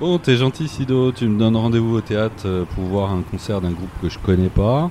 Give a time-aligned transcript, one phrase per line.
[0.00, 3.60] Bon, t'es gentil Sido, tu me donnes rendez-vous au théâtre euh, pour voir un concert
[3.60, 4.90] d'un groupe que je connais pas.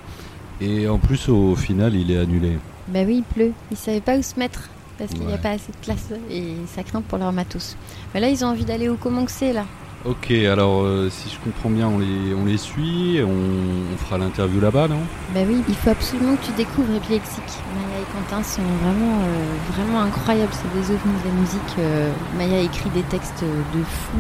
[0.62, 2.60] Et en plus, au final, il est annulé.
[2.90, 3.54] Bah oui, il pleut.
[3.72, 4.70] Ils savaient pas où se mettre
[5.00, 7.76] parce qu'il n'y a pas assez de place et ça craint pour leur matos.
[8.14, 9.66] Mais là, ils ont envie d'aller au Comanxé là.
[10.06, 14.18] Ok, alors euh, si je comprends bien, on les, on les suit, on, on fera
[14.18, 15.02] l'interview là-bas, non?
[15.34, 17.44] Bah oui, il faut absolument que tu découvres Epilexique.
[17.76, 20.54] Maya et Quentin sont vraiment, euh, vraiment incroyables.
[20.54, 21.76] C'est des ovnis de la musique.
[21.80, 24.18] Euh, Maya écrit des textes de fou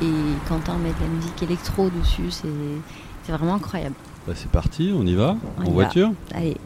[0.00, 0.14] et, et
[0.48, 2.30] Quentin met de la musique électro dessus.
[2.30, 3.96] C'est, vraiment incroyable.
[4.28, 5.72] Bah c'est parti, on y va On En y va.
[5.72, 6.12] voiture?
[6.32, 6.56] Allez.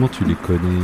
[0.00, 0.80] Comment tu les connais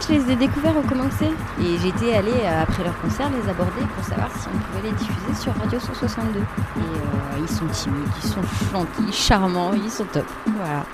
[0.00, 1.26] Je les ai découverts au Comanxé
[1.60, 4.96] et j'étais allée euh, après leur concert les aborder pour savoir si on pouvait les
[4.96, 6.40] diffuser sur Radio 162.
[6.40, 10.26] Et euh, ils sont timides, ils sont gentils, charmants, ils sont top.
[10.56, 10.84] Voilà.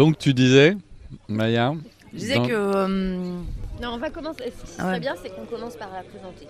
[0.00, 0.78] Donc tu disais,
[1.28, 1.74] Maya
[2.14, 2.52] Je disais dans- que.
[2.54, 2.86] euh,
[3.82, 4.44] Non, on va commencer.
[4.44, 5.00] Ce qui Ah serait ouais.
[5.00, 6.46] bien, c'est qu'on commence par la présenter.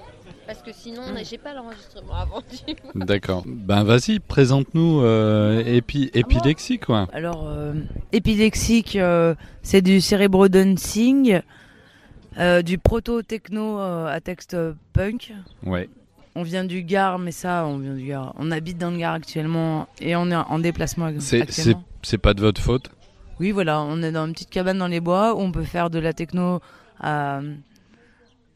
[0.47, 1.25] Parce que sinon, Mm.
[1.29, 2.43] j'ai pas l'enregistrement avant.
[2.95, 3.43] D'accord.
[3.47, 7.09] Ben vas-y, présente-nous euh, épi, Épilexie, quoi.
[7.13, 7.73] alors, euh,
[8.13, 11.41] épilexique, euh, c'est du cérébro dancing,
[12.39, 14.57] euh, du proto-techno euh, à texte
[14.93, 15.33] punk.
[15.67, 15.89] Ouais.
[16.37, 18.33] On vient du Gard, mais ça, on vient du Gard.
[18.39, 21.83] On habite dans le Gard actuellement et on est en déplacement actuellement.
[22.03, 22.91] c'est pas de votre faute
[23.41, 25.89] Oui, voilà, on est dans une petite cabane dans les bois où on peut faire
[25.91, 26.61] de la techno
[27.01, 27.41] à-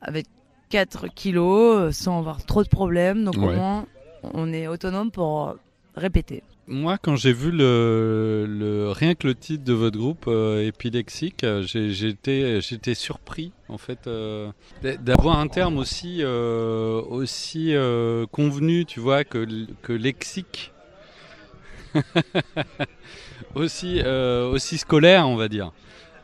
[0.03, 0.27] avec
[0.69, 3.25] 4 kilos euh, sans avoir trop de problèmes.
[3.25, 3.87] Donc au moins,
[4.35, 5.55] on est autonome pour euh,
[5.97, 6.43] répéter.
[6.67, 11.45] Moi, quand j'ai vu le, le- rien que le titre de votre groupe, euh, Épilexique,
[11.45, 14.51] euh, j'étais j'étais surpris en fait euh,
[14.83, 19.47] d- d'avoir un terme aussi euh, aussi euh, convenu, tu vois, que
[19.83, 20.73] que lexique,
[23.55, 25.73] aussi euh, aussi scolaire, on va dire.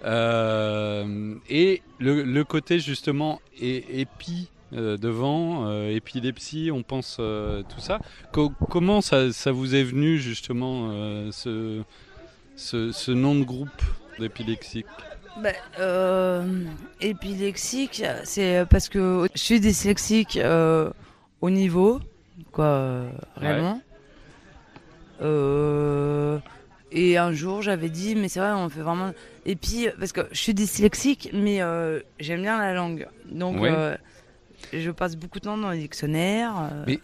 [0.05, 7.99] Euh, et le, le côté justement épi euh, devant, épilepsie, on pense tout ça.
[8.33, 10.91] Co- comment ça, ça vous est venu justement
[11.33, 11.83] ce,
[12.57, 13.83] ce, ce nom de groupe
[14.19, 14.87] d'épilexique
[15.43, 15.51] Bah,
[15.81, 16.65] euh,
[17.01, 20.39] épilexique, c'est parce que je suis dyslexique
[21.43, 22.01] au niveau,
[22.53, 23.05] quoi.
[25.23, 26.39] Euh,
[26.93, 29.13] et un jour, j'avais dit, mais c'est vrai, on fait vraiment.
[29.47, 33.07] Et puis, parce que je suis dyslexique, mais euh, j'aime bien la langue.
[33.31, 33.71] Donc, Ouais.
[33.71, 33.97] euh,
[34.73, 36.55] je passe beaucoup de temps dans les dictionnaires.
[36.73, 36.99] euh, Mais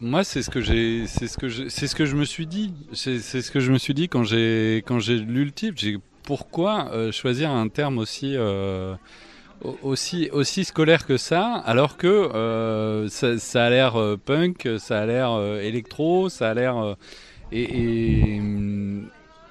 [0.00, 2.46] moi, c'est ce que j'ai, c'est ce que je, c'est ce que je me suis
[2.46, 2.72] dit.
[2.92, 5.74] C'est ce que je me suis dit quand j'ai quand j'ai lu le titre.
[5.78, 8.36] J'ai pourquoi euh, choisir un terme aussi
[9.64, 15.06] au- aussi aussi scolaire que ça, alors que ça, ça a l'air punk, ça a
[15.06, 15.30] l'air
[15.60, 16.96] électro, ça a l'air
[17.52, 18.40] et et,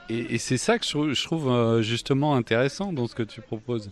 [0.09, 3.89] et- c'est ça que je, trouve- euh, justement intéressant dans ce que tu proposes.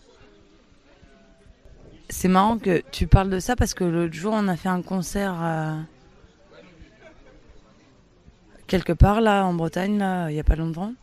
[2.10, 4.82] C'est marrant que tu parles de ça parce que l'autre jour, on a fait un
[4.82, 5.76] concert euh,
[8.66, 10.94] quelque part là en Bretagne, il n'y a pas longtemps.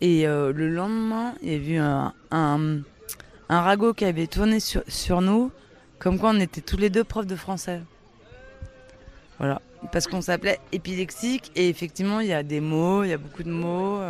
[0.00, 2.82] Et euh, le lendemain, il y a eu un, un,
[3.48, 5.52] ragot qui avait tourné sur, sur nous,
[6.00, 7.80] comme quoi on était tous les deux profs de français.
[9.38, 9.62] Voilà.
[9.90, 13.42] Parce qu'on s'appelait épilexique et effectivement, il y a des mots, il y a beaucoup
[13.42, 14.00] de mots.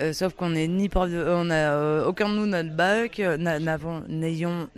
[0.00, 2.70] Euh, sauf qu'on est ni prof de, on a euh, aucun de nous n'a le
[2.70, 4.68] bac, euh, n'a- n'avons n'ayons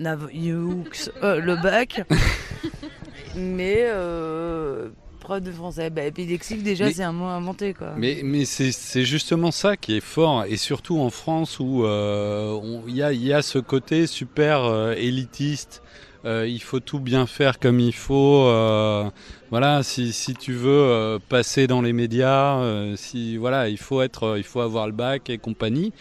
[1.22, 2.02] euh, le bac,
[3.36, 4.88] mais euh,
[5.20, 7.92] prof de français, bah, épilexique déjà c'est un mot inventé quoi.
[7.96, 12.58] Mais, mais c'est c'est justement ça qui est fort, et surtout en France où euh,
[12.88, 15.82] il y, a, il y a ce côté super euh, élitiste.
[16.24, 18.46] Euh, il faut tout bien faire comme il faut.
[18.46, 19.10] Euh,
[19.50, 22.62] voilà, si, tu veux euh, passer dans les médias,
[22.96, 25.92] si voilà, il faut être, il faut avoir le bac et compagnie.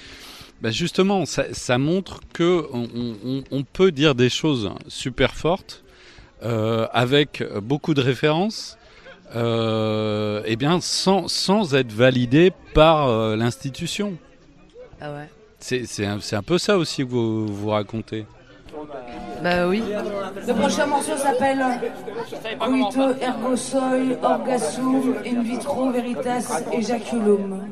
[0.61, 5.83] Ben justement, ça, montre que on, peut dire des choses super fortes
[6.43, 8.77] avec beaucoup de références.
[9.33, 14.17] et bien sans, sans, être validé par l'institution.
[15.01, 15.29] Ah ouais.
[15.59, 18.25] C'est un, un peu ça aussi que vous, vous racontez.
[19.43, 19.83] Bah oui.
[20.47, 21.63] Le prochain morceau s'appelle
[22.69, 27.71] Muito ergo soi orgasum in vitro veritas ejaculum.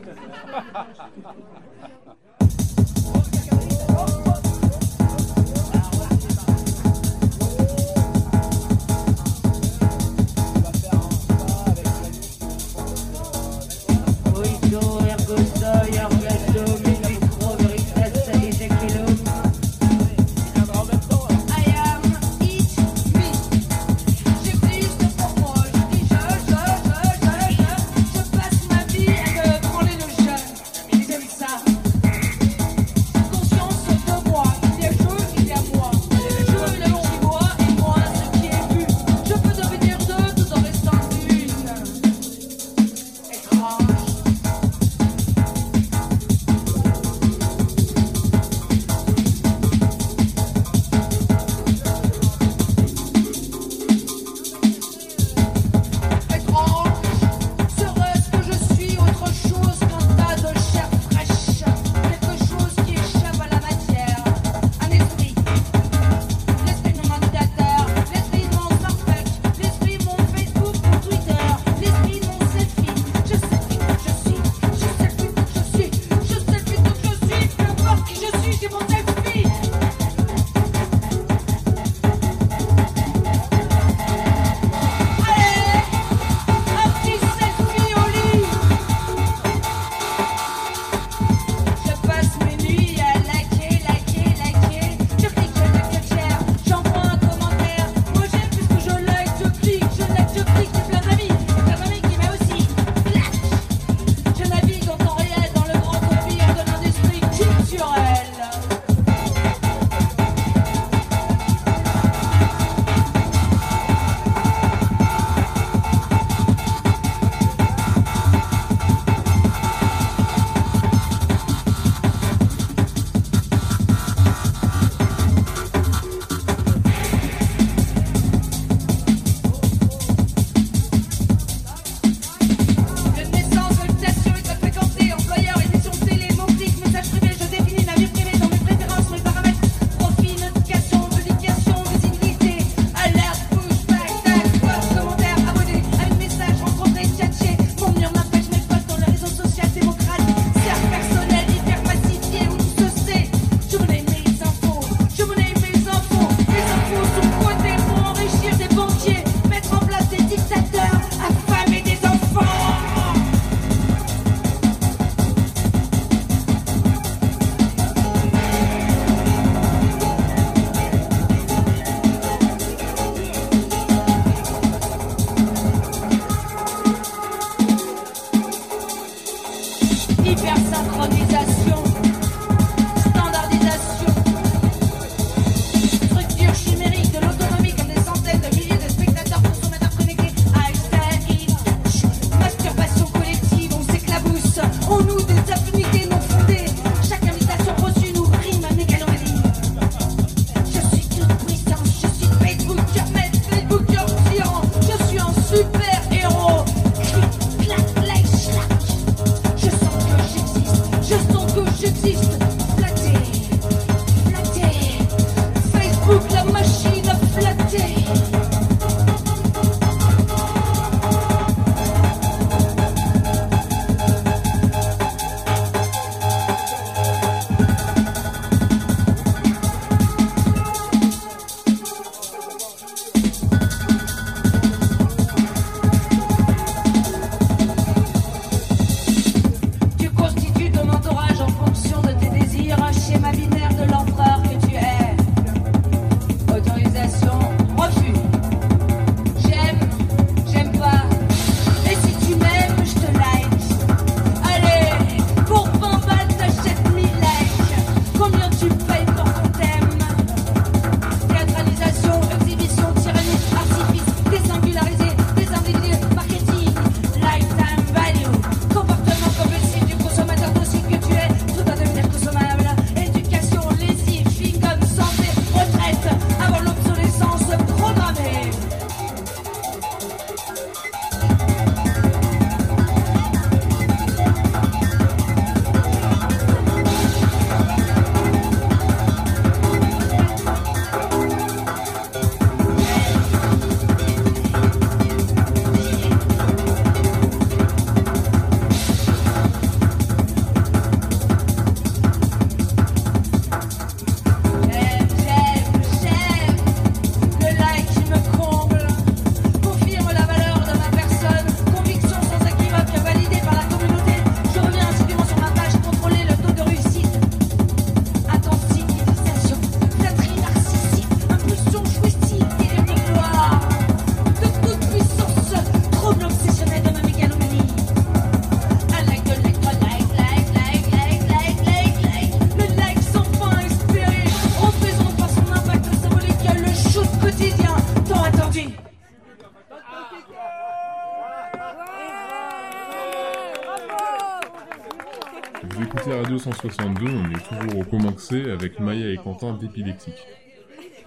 [346.64, 350.26] Écoutez la radio 162, on est toujours au Commencé avec Maya et Quentin d'épileptique.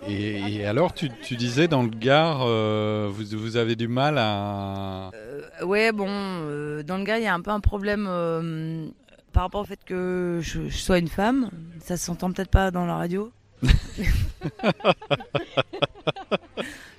[0.09, 4.18] Et, et alors, tu, tu disais dans le Gard, euh, vous, vous avez du mal
[4.18, 5.11] à.
[5.14, 8.87] Euh, ouais, bon, euh, dans le gars, il y a un peu un problème euh,
[9.32, 11.50] par rapport au fait que je, je sois une femme.
[11.80, 13.30] Ça s'entend peut-être pas dans la radio.
[13.62, 13.68] je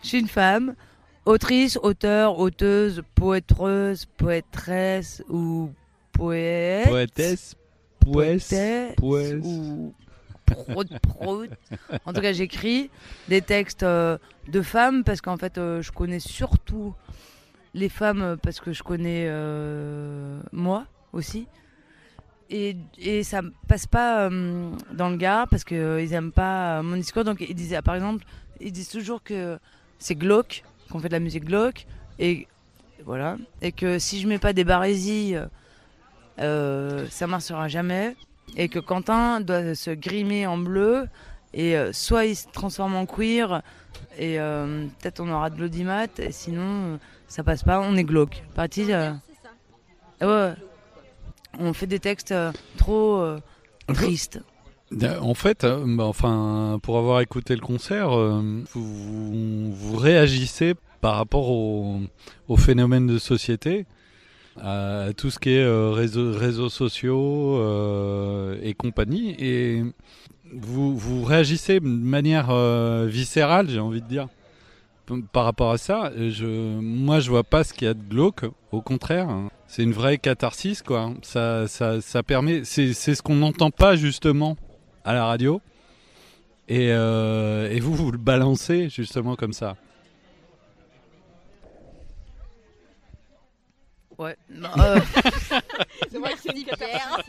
[0.01, 0.75] suis une femme,
[1.25, 5.71] autrice, auteur, auteuse, poétreuse, poétresse ou
[6.13, 6.87] poète.
[6.87, 7.57] Poétesse,
[8.05, 8.95] poète.
[9.43, 9.93] ou
[10.45, 11.49] prout, prout.
[12.05, 12.89] En tout cas, j'écris
[13.27, 14.17] des textes euh,
[14.47, 16.93] de femmes parce qu'en fait, euh, je connais surtout
[17.73, 21.47] les femmes parce que je connais euh, moi aussi.
[22.49, 27.23] Et, et ça passe pas dans le gars parce qu'ils ils aiment pas mon discours.
[27.23, 28.25] Donc, ils disaient, par exemple,
[28.59, 29.57] ils disent toujours que
[29.97, 31.87] c'est glauque, qu'on fait de la musique glauque.
[32.19, 32.47] Et
[33.05, 33.37] voilà.
[33.61, 35.35] Et que si je mets pas des barésies,
[36.39, 38.15] euh, ça marchera jamais.
[38.55, 41.07] Et que Quentin doit se grimer en bleu
[41.53, 43.61] et euh, soit il se transforme en queer
[44.17, 46.97] et euh, peut-être on aura de l'audimat et sinon euh,
[47.27, 47.79] ça passe pas.
[47.79, 48.43] On est glauque.
[48.53, 49.11] Paraît-il euh,
[50.21, 50.53] ouais, ouais.
[51.59, 53.39] on fait des textes euh, trop euh,
[53.93, 54.41] tristes.
[55.21, 61.15] En fait, bah, enfin, pour avoir écouté le concert, euh, vous, vous, vous réagissez par
[61.15, 61.99] rapport au,
[62.47, 63.87] au phénomène de société,
[64.61, 69.83] à tout ce qui est euh, réseaux, sociaux euh, et compagnie, et
[70.51, 74.27] vous, réagissez de manière euh, viscérale, j'ai envie de dire.
[75.33, 78.79] Par rapport à ça, moi je vois pas ce qu'il y a de glauque, au
[78.79, 79.49] contraire, hein.
[79.67, 81.11] c'est une vraie catharsis quoi.
[81.23, 84.55] Ça, ça, ça permet, c'est ce qu'on n'entend pas justement
[85.03, 85.61] à la radio.
[86.69, 89.75] Et, et vous, vous le balancez justement comme ça.
[94.17, 94.35] Ouais.
[94.49, 94.99] Non, euh,
[96.21, 97.19] Merci Pierre.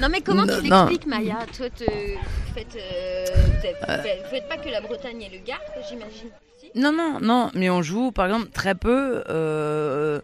[0.00, 0.84] Non mais comment Non, tu non.
[0.86, 1.38] l'expliques Maya?
[1.56, 1.84] Toi, te...
[1.84, 6.30] vous faites, euh, vous faites- vous faites pas que la Bretagne et le Gard, j'imagine.
[6.58, 6.70] Si.
[6.74, 10.20] Non non non mais on joue par exemple très peu euh,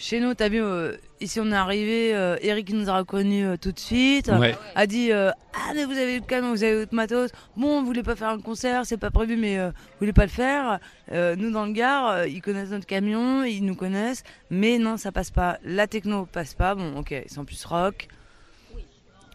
[0.00, 3.56] chez nous t'as vu euh, ici on est arrivé euh, Eric nous a reconnus euh,
[3.56, 4.56] tout de suite Ouais.
[4.76, 7.30] a dit euh, ah mais vous avez le camion, vous avez votre matos.
[7.56, 10.22] Bon, vous voulez pas faire un concert, c'est pas prévu, mais euh, vous voulez pas
[10.22, 10.78] le faire.
[11.10, 14.96] Euh, nous dans le Gard, euh, ils connaissent notre camion, ils nous connaissent, mais non,
[14.96, 15.58] ça passe pas.
[15.64, 16.76] La techno passe pas.
[16.76, 18.06] Bon, ok, ils sont plus rock.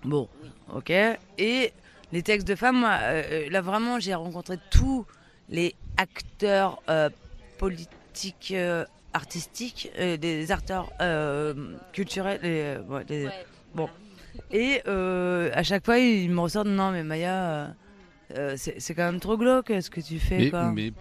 [0.06, 0.30] Bon,
[0.74, 0.92] ok.
[1.38, 1.74] Et
[2.14, 5.06] les textes de femmes, moi, euh, là vraiment, j'ai rencontré tous
[5.50, 7.10] les acteurs euh,
[7.58, 8.54] politiques.
[9.14, 11.54] Artistiques, euh, des acteurs euh,
[11.92, 13.30] culturels, et, euh, ouais, des-
[13.76, 13.90] Bon.
[14.52, 17.74] Et euh, à chaque fois, ils me ressortent non, mais Maya,
[18.56, 20.38] c'est c'est quand même trop glauque ce que tu fais.
[20.38, 20.72] Mais, quoi.
[20.72, 20.92] mais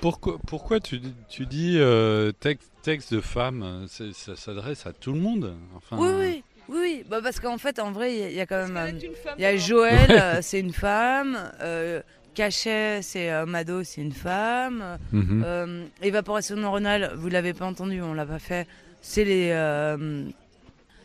[0.00, 5.12] pourquoi, pourquoi tu, tu dis euh, texte, texte de femme c'est- Ça s'adresse à tout
[5.12, 5.54] le monde.
[5.76, 7.04] Enfin, Oui, oui, oui, oui.
[7.08, 8.98] Bah, parce qu'en fait, en vrai, il y a- il y, a quand même.
[9.38, 9.98] Il y a Joël,
[10.42, 11.38] c'est une femme.
[11.60, 12.00] Euh,
[12.38, 14.96] Cachet, c'est euh, Mado, c'est une femme.
[15.10, 15.42] Mhm.
[15.44, 18.68] Euh, évaporation neuronale, vous l'avez pas entendu, on l'a pas fait.
[19.02, 20.22] C'est les euh,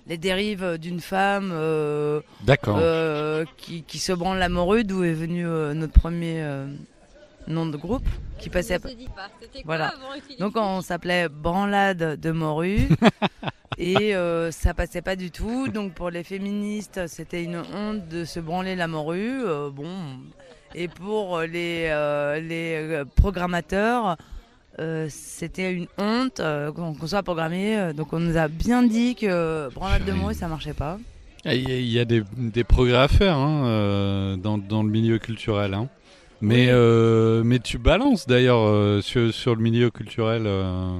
[0.06, 2.78] les dérives d'une femme euh, D'accord.
[2.80, 6.68] euh, qui, qui se branle la morue, d'où est venu euh, notre premier euh,
[7.48, 8.06] nom de groupe,
[8.38, 8.78] qui passait.
[8.78, 9.30] Se dit pas.
[9.42, 9.92] C'était Voilà.
[9.98, 12.90] quoi avant Donc on s'appelait Branlade de morue.
[13.80, 15.68] Et euh, ça passait pas du tout.
[15.68, 19.42] Donc pour les féministes, c'était une honte de se branler la morue.
[19.44, 19.90] Euh, bon.
[20.76, 24.18] Et pour les, euh, les euh, programmateurs,
[24.80, 27.78] euh, c'était une honte euh, qu'on soit programmé.
[27.78, 30.98] Euh, Donc on nous a bien dit que branlade de morue, ça marchait pas.
[31.46, 35.20] Ah, Il y a, des, des progrès à faire hein, euh, dans, dans le milieu
[35.20, 35.74] culturel.
[35.74, 35.90] hein.
[36.42, 41.00] Mais, euh, mais tu balances d'ailleurs euh, sur, sur le milieu culturel, euh,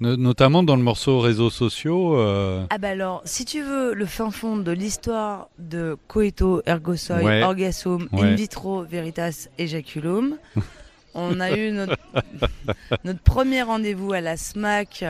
[0.00, 2.16] notamment dans le morceau réseaux sociaux.
[2.18, 6.96] euh, Ah bah alors, si tu veux le fin fond de l'histoire de Coeto, Ergo
[6.96, 7.42] Soi, Ouais.
[7.42, 8.20] Orgasum, Ouais.
[8.28, 10.36] In Vitro, Veritas, Ejaculum,
[11.14, 11.96] on a eu notre,
[13.04, 15.04] notre premier rendez-vous à la SMAC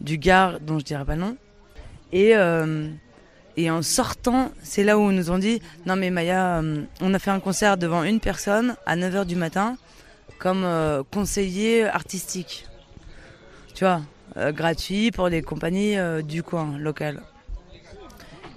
[0.00, 1.36] du Gard, dont je dirais pas nom.
[2.12, 2.88] Et, euh,
[3.56, 7.14] et en sortant, c'est là où ils nous ont dit Non, mais Maya, euh, on
[7.14, 9.76] a fait un concert devant une personne à 9h du matin
[10.38, 12.66] comme euh, conseiller artistique.
[13.74, 14.00] Tu vois,
[14.36, 17.20] gratuit pour les compagnies euh, du coin local.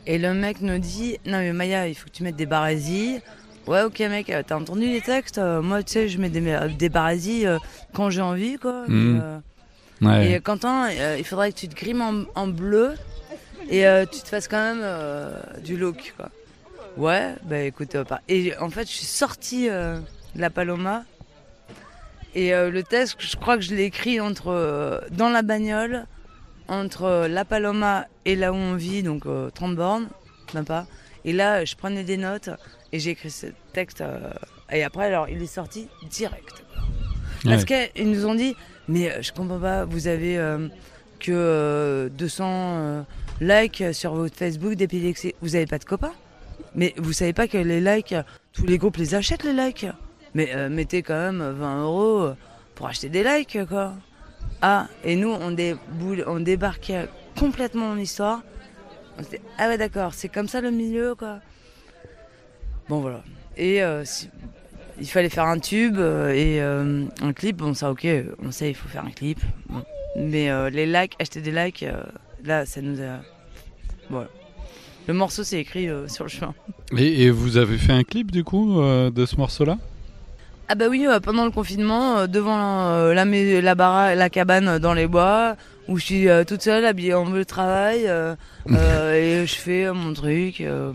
[0.05, 3.19] Et le mec nous dit Non, mais Maya, il faut que tu mettes des barésies.
[3.67, 5.37] Ouais, ok, mec, euh, t'as entendu les textes?
[5.37, 7.57] Euh, Moi, tu sais, je mets des, euh, des barésies euh,
[7.93, 8.85] quand j'ai envie, quoi.
[8.87, 9.21] Et, Mhm.
[9.21, 9.39] euh,
[10.01, 10.31] ouais.
[10.31, 12.93] et Quentin, euh, il faudrait que tu te grimes en, en bleu
[13.69, 16.29] et euh, tu te fasses quand même euh, du look, quoi.
[16.95, 18.05] Ouais, bah écoute, euh.
[18.29, 19.99] Et en fait, je suis sortie euh,
[20.35, 21.03] de la Paloma
[22.35, 26.05] et euh, le texte, je crois que je l'ai écrit entre euh, dans la bagnole
[26.67, 30.07] entre euh, La Paloma et là où on vit, donc euh, 30 bornes,
[30.53, 30.85] même pas.
[31.25, 32.49] Et là, je prenais des notes
[32.91, 34.01] et j'ai écrit ce texte.
[34.01, 34.19] euh,
[34.71, 36.63] et après, alors, il est sorti direct.
[37.43, 38.55] Parce qu'ils nous ont dit,
[38.87, 40.67] mais euh, je comprends pas, vous avez euh,
[41.19, 43.01] que euh, 200 euh,
[43.39, 45.35] likes sur votre Facebook d'épilexie.
[45.41, 46.13] Vous avez pas de copains
[46.75, 48.15] Mais vous savez pas que les likes,
[48.51, 49.85] tous les groupes les achètent les likes
[50.33, 52.29] Mais euh, mettez quand même 20 euros
[52.75, 53.93] pour acheter des likes, quoi.
[54.61, 57.07] Ah, et nous, on, déboule, on débarquait
[57.37, 58.41] complètement dans l'histoire.
[59.17, 61.39] On se dit, ah ouais, d'accord, c'est comme ça le milieu, quoi.
[62.89, 63.23] Bon, voilà.
[63.55, 64.03] Et euh,
[64.99, 67.57] il fallait faire un tube euh, et un clip.
[67.57, 68.07] Bon, ça, ok,
[68.43, 69.39] on sait, il faut faire un clip.
[70.15, 71.85] Mais les likes, acheter des likes,
[72.43, 73.21] là, ça nous a.
[74.09, 74.29] Voilà.
[75.07, 76.53] Le morceau, c'est écrit sur le chemin.
[76.97, 79.77] Et, vous avez fait un clip du coup de ce morceau-là?
[80.69, 84.79] Ah bah oui, euh, pendant le confinement, euh, devant euh, la, la, bara- la cabane
[84.79, 85.55] dans les bois,
[85.87, 88.35] où je suis toute seule, habillée en bleu de travail, euh,
[89.13, 90.61] et je fais mon truc.
[90.61, 90.91] euh.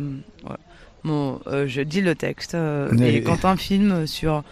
[1.05, 4.45] Bon, euh, je dis le texte, euh, Mais- et Quentin filme sur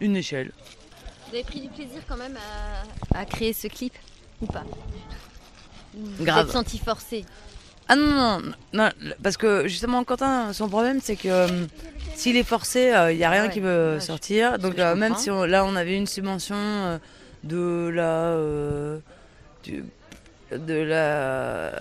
[0.00, 0.50] une échelle.
[1.28, 2.36] Vous avez pris du plaisir quand même
[3.14, 3.92] à, à créer ce clip
[4.40, 4.64] ou pas?
[5.94, 6.46] Vous Grave.
[6.46, 7.24] êtes senti forcé
[7.88, 8.42] Ah non, non,
[8.72, 8.88] non,
[9.22, 11.66] parce que justement, Quentin, son problème, c'est que euh,
[12.14, 14.58] s'il est forcé, il n'y a rien Ouais, qui veut ouais, sortir.
[14.58, 16.98] Donc, euh, même si on- là, on avait une subvention euh,
[17.44, 18.10] de la.
[18.32, 18.98] euh,
[19.64, 19.84] du-
[20.52, 21.72] de la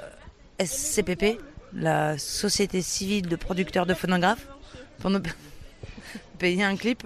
[0.59, 1.37] SCPP,
[1.73, 4.47] la Société civile de producteurs de phonographes,
[4.99, 5.21] pour nous
[6.39, 7.03] payer un clip.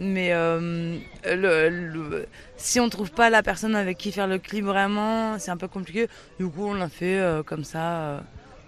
[0.00, 4.64] Mais euh, le- le- si on trouve pas la personne avec qui faire le clip
[4.64, 6.06] vraiment, c'est un peu compliqué.
[6.38, 8.20] Du coup, on l'a fait euh, comme ça, euh,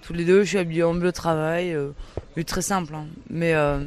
[0.03, 0.43] tous les deux.
[0.43, 1.91] Je suis habillée en bleu travail, euh,
[2.37, 2.95] mais très simple.
[2.97, 3.07] hein.
[3.29, 3.85] Mais euh,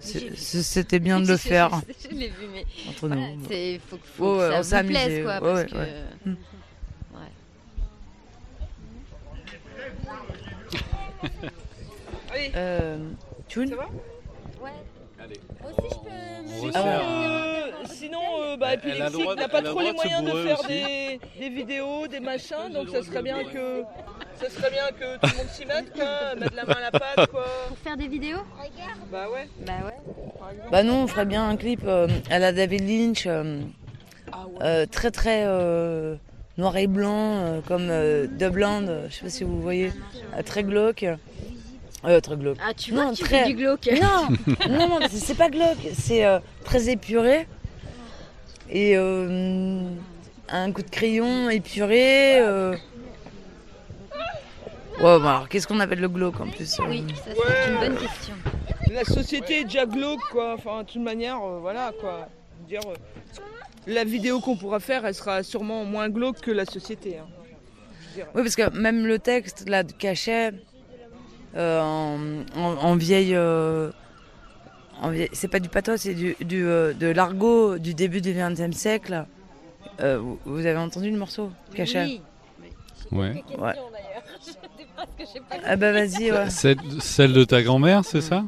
[0.00, 1.70] c'était bien de le faire
[2.10, 3.46] Je l'ai vu, mais entre voilà, nous.
[3.48, 6.04] c'est faut, Ouais, que ça vous plaise quoi, ouais, parce ouais, que ouais.
[6.26, 6.36] Mm.
[12.56, 12.96] Euh,
[13.48, 13.86] Tchoun Ouais.
[15.64, 19.34] Aussi, je peux me euh, Euh, sinon, euh, bah, Elle- elle a le épileptique droit
[19.34, 20.60] de- n'a pas elle a le trop les droit de se moyens de bourrer faire
[20.60, 20.68] aussi.
[20.68, 23.82] des, des vidéos, des machins, donc ça serait bien que
[24.40, 26.90] ça serait bien que tout le monde s'y mette, quoi, mettre la main à la
[26.90, 27.44] pâte, quoi.
[27.68, 28.38] Pour faire des vidéos
[29.12, 29.48] Bah ouais.
[29.66, 29.96] Bah ouais.
[30.70, 33.60] Bah nous, on ferait bien un clip euh, à la David Lynch, euh,
[34.32, 36.16] Ah euh, très très euh,
[36.56, 39.92] noir et blanc, euh, comme euh, The Blonde, euh, je sais pas si vous voyez,
[40.38, 41.04] euh, très glauque.
[42.04, 42.56] Euh, très glauque.
[42.66, 43.88] Ah, tu Non, vois, que tu très- fais du glauque.
[44.00, 44.28] Non,
[44.70, 47.46] non, non, c'est- pas glauque, c'est euh, très épuré.
[48.70, 49.82] Et euh,
[50.48, 52.38] un coup de crayon épuré.
[52.40, 52.74] euh.
[55.00, 56.84] Ouais, bah alors qu'est-ce qu'on appelle le glauque en plus euh?
[56.88, 58.34] Oui, ça c'est une bonne question.
[58.92, 60.54] La société est déjà glauque, quoi.
[60.54, 62.28] Enfin, de toute manière, euh, voilà, quoi.
[62.68, 62.94] Dire, euh,
[63.86, 67.18] la vidéo qu'on pourra faire, elle sera sûrement moins glauque que la société.
[67.18, 67.26] hein.
[68.34, 70.52] Oui, parce que même le texte là de cachet
[71.56, 72.18] euh, en,
[72.56, 73.34] en- en vieille.
[73.34, 73.90] euh,
[75.02, 78.32] en vieille- c'est pas du pathos, c'est du, du, euh, de l'argot du début du
[78.34, 79.24] XXe siècle.
[80.00, 82.20] Euh, vous, vous avez entendu le morceau Cachet
[83.12, 83.28] Oui.
[83.58, 83.74] Ouais.
[85.64, 86.50] Ah bah vas-y, ouais.
[86.50, 88.44] Celle, celle de ta grand-mère, c'est ça?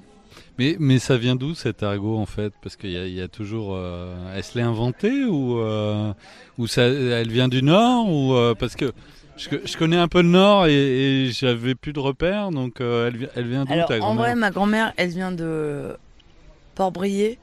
[0.58, 2.52] Mais, mais ça vient d'où cet argot en fait?
[2.62, 3.70] Parce qu'il y, y a toujours.
[3.74, 6.12] euh, elle se l'est inventée ou, euh,
[6.58, 8.92] ou ça, elle vient du Nord ou euh, Parce que
[9.36, 10.72] je, je connais un peu le Nord et,
[11.26, 14.14] et j'avais plus de repères, donc euh, elle, vi- elle vient d'où Alors ta en
[14.14, 15.96] vrai, ma grand-mère, elle vient de
[16.74, 17.38] Port-Brié,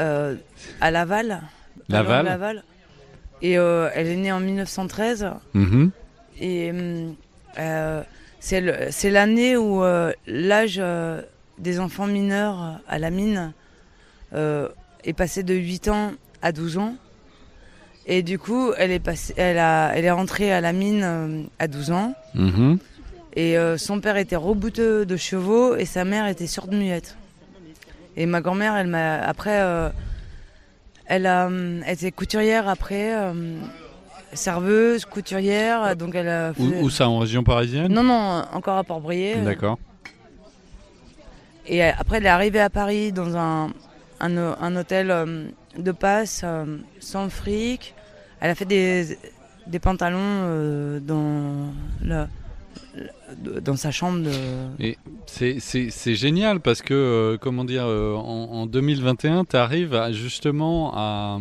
[0.00, 0.34] euh,
[0.80, 1.42] à Laval.
[1.88, 2.64] Laval?
[3.42, 5.26] Et euh, elle est née en 1913.
[5.54, 5.90] Mhm.
[6.40, 6.72] Et
[8.40, 9.82] c'est le- c'est l'année où
[10.26, 10.82] l'âge
[11.58, 13.52] des enfants mineurs à la mine
[14.34, 16.96] est passé de 8 ans à 12 ans.
[18.06, 21.42] Et du coup, elle est, passée, elle a, elle est rentrée à la mine euh,
[21.58, 22.14] à 12 ans.
[22.34, 22.78] Mhm.
[23.34, 27.16] Et euh, son père était rebouteux de chevaux et sa mère était sourde-muette.
[28.16, 29.90] Et ma grand-mère, elle m'a après, euh,
[31.04, 33.12] elle a elle était couturière après,
[34.32, 36.52] serveuse, couturière, donc elle a.
[36.58, 37.92] Où, fait- où ça, en région parisienne?
[37.92, 39.36] Non, non, encore à Port-Brié.
[39.36, 39.78] D'accord.
[41.66, 43.70] Et après, elle est arrivée à Paris dans un,
[44.20, 46.42] un, hôtel de passe,
[47.00, 47.95] sans fric.
[48.40, 49.18] Elle a fait des,
[49.66, 51.72] des pantalons euh, dans,
[52.04, 52.28] la-
[53.44, 54.22] la- dans sa chambre.
[54.24, 54.30] De...
[55.26, 59.98] C'est- C'est c'est génial parce que, euh, comment dire, euh, en, en 2021, tu arrives
[60.12, 61.38] justement à,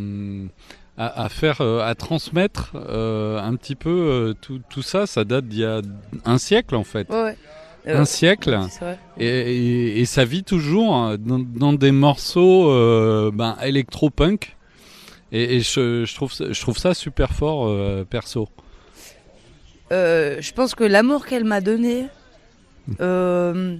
[0.97, 5.05] à, à faire, à transmettre un petit peu tout, tout ça.
[5.07, 5.81] Ça date d'il y a
[6.25, 7.09] un siècle en fait.
[7.09, 7.37] Ouais, ouais.
[7.87, 8.57] Euh, Un siècle.
[9.19, 14.55] Et, et- et ça vit toujours hein, dans, dans des morceaux euh, ben, électro-punk.
[15.37, 18.47] Et, et je, je trouve, ça- je trouve ça super fort, euh, perso.
[19.91, 22.05] Euh, je pense que l'amour qu'elle m'a donné
[23.01, 23.77] euh,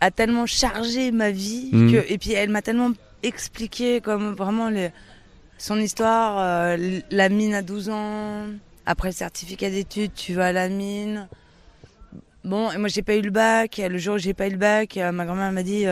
[0.00, 2.92] a tellement chargé ma vie que, et puis elle m'a tellement
[3.22, 4.90] expliqué comme vraiment les-
[5.58, 6.76] son histoire,
[7.10, 8.46] la mine à 12 ans,
[8.86, 11.28] après le certificat d'études, tu vas à la mine.
[12.44, 14.56] Bon, et moi j'ai pas eu le bac, le jour où j'ai pas eu le
[14.58, 15.84] bac, ma grand-mère m'a dit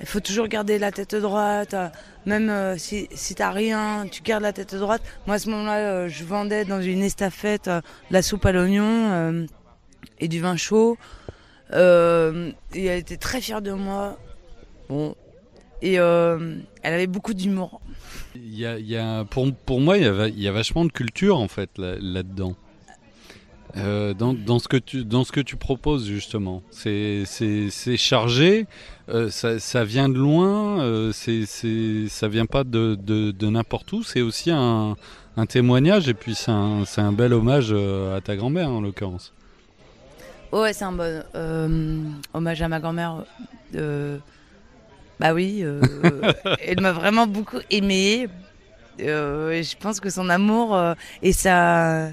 [0.00, 1.88] il faut toujours garder la tête droite, euh,
[2.26, 5.02] même euh, si, t'as rien, tu gardes la tête droite.
[5.26, 7.70] Moi à ce moment-là, euh, je vendais dans une estafette
[8.10, 9.46] la soupe à l'oignon
[10.20, 10.96] et du vin chaud.
[11.72, 14.18] Et elle était très fière de moi.
[14.88, 15.14] Bon.
[15.82, 17.80] Et elle avait beaucoup d'humour.
[18.36, 22.54] Y a, pour, moi, il y, a, vachement de culture en fait là- là-dedans.
[23.76, 26.62] Euh, dans, dans, ce que tu, dans ce que tu proposes justement.
[26.70, 27.24] C'est
[27.96, 28.66] chargé,
[29.10, 31.44] euh, ça, ça vient de loin, euh, c'est
[32.08, 34.96] ça vient pas de, de, de n'importe où, c'est aussi un,
[35.36, 39.32] un témoignage et puis c'est un, bel hommage euh, à ta grand-mère en l'occurrence.
[40.52, 41.22] Ouais, c'est un bon
[42.34, 43.24] hommage à ma grand-mère.
[45.20, 45.64] Bah oui,
[46.64, 47.80] elle m'a vraiment beaucoup et
[49.00, 50.78] je pense que son amour
[51.22, 52.10] et ça,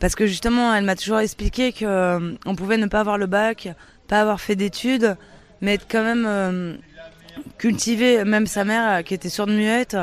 [0.00, 3.26] parce que justement, elle m'a toujours expliqué que euh, on pouvait ne pas avoir le
[3.26, 3.68] bac,
[4.08, 5.16] pas avoir fait d'études,
[5.60, 6.74] mais être quand même euh,
[7.58, 8.24] cultivé.
[8.24, 9.96] Même sa mère, euh, qui était sourde muette,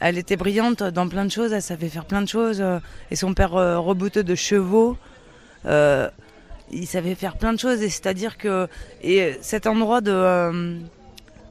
[0.00, 1.52] elle était brillante dans plein de choses.
[1.52, 2.62] Elle savait faire plein de choses.
[3.10, 4.96] et son père rebouteux de chevaux.
[6.70, 8.68] Il savait faire plein de choses et c'est-à-dire que
[9.02, 10.78] et cet endroit de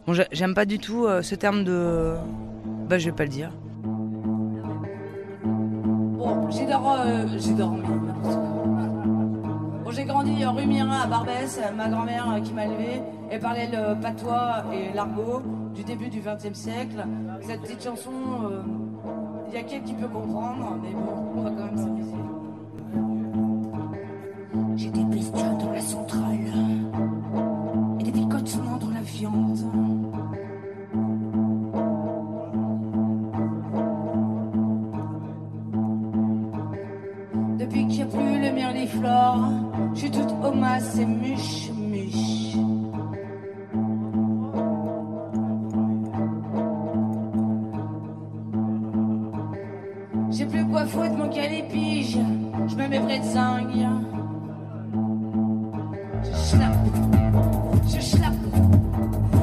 [0.06, 2.14] bon j'a- j'aime pas du tout ce terme de
[2.88, 3.50] bah je vais pas le dire
[6.18, 7.82] Bon, j'ai dor- euh, j'ai dormi.
[7.82, 8.34] quoi.
[9.84, 11.60] Bon, j'ai grandi rue Mirin à Barbès.
[11.76, 13.02] Ma grand-mère euh, qui m'a élevé
[13.32, 15.42] et parlait le patois et l'argot
[15.76, 17.06] du début du XXe siècle.
[17.42, 18.12] Cette petite chanson,
[18.46, 18.62] euh,
[19.48, 22.12] il y a quelqu'un qui peut comprendre, mais bon, on va quand même s'amuser.
[24.76, 26.38] J'ai des bestioles dans la centrale
[28.00, 29.58] et des picotements dans la viande.
[37.68, 39.50] Depuis qu'il n'y a plus le mirliflore,
[39.94, 42.56] je suis toute homasse et muche, muche.
[50.32, 52.18] J'ai plus quoi foutre mon calépige,
[52.68, 53.68] je me mets près de zinc.
[56.24, 56.72] Je schlappe,
[57.86, 58.34] je schlappe,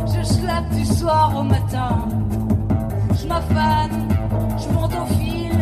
[0.07, 2.09] je schlappe du soir au matin.
[3.21, 4.09] Je m'affane,
[4.57, 5.59] je monte au fil,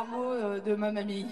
[0.00, 1.26] C'était euh, de ma mamie.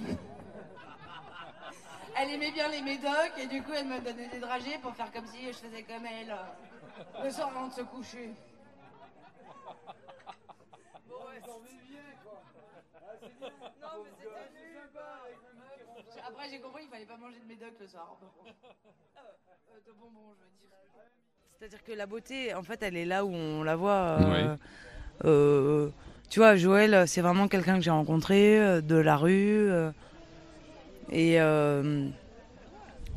[2.21, 5.11] Elle aimait bien les médocs et du coup elle me donnait des dragées pour faire
[5.13, 8.31] comme si je faisais comme elle euh, le soir avant de se coucher.
[16.27, 18.17] Après j'ai compris qu'il fallait pas manger de médoc le soir.
[18.47, 20.69] Euh, de bonbons je veux dire.
[21.59, 23.91] C'est-à-dire que la beauté, en fait, elle est là où on la voit.
[24.21, 24.59] euh, Ouais.
[25.25, 25.91] euh,
[26.31, 29.71] tu vois, Joël, c'est vraiment quelqu'un que j'ai rencontré euh, de la rue.
[29.71, 29.91] euh,
[31.11, 32.07] et euh,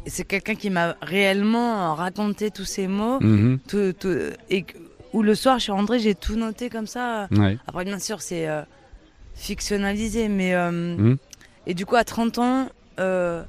[0.08, 3.20] c'est quelqu'un qui m'a réellement raconté tous ces mots.
[3.20, 3.60] Mhm.
[3.68, 4.18] tout- tout-
[4.50, 4.66] et
[5.14, 7.28] où le soir, je suis rentrée, j'ai tout noté comme ça.
[7.32, 7.58] Ouais.
[7.68, 8.62] Après, bien sûr, c'est euh,
[9.36, 10.54] fictionnalisé, mais.
[10.56, 11.18] euh, Mhm.
[11.68, 12.70] Et du coup, à 30 ans,
[13.00, 13.44] euh,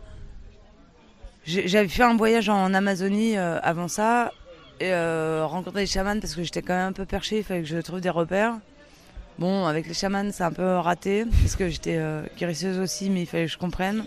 [1.46, 4.33] j'avais fait un voyage en Amazonie euh, avant ça,
[4.81, 7.62] et euh, rencontrer les chamans parce que j'étais quand même un peu perché, il fallait
[7.62, 8.55] que je trouve des repères.
[9.38, 13.23] Bon, avec les chamans, c'est un peu raté, parce que j'étais euh, guérisseuse aussi, mais
[13.23, 14.05] il fallait que je comprenne.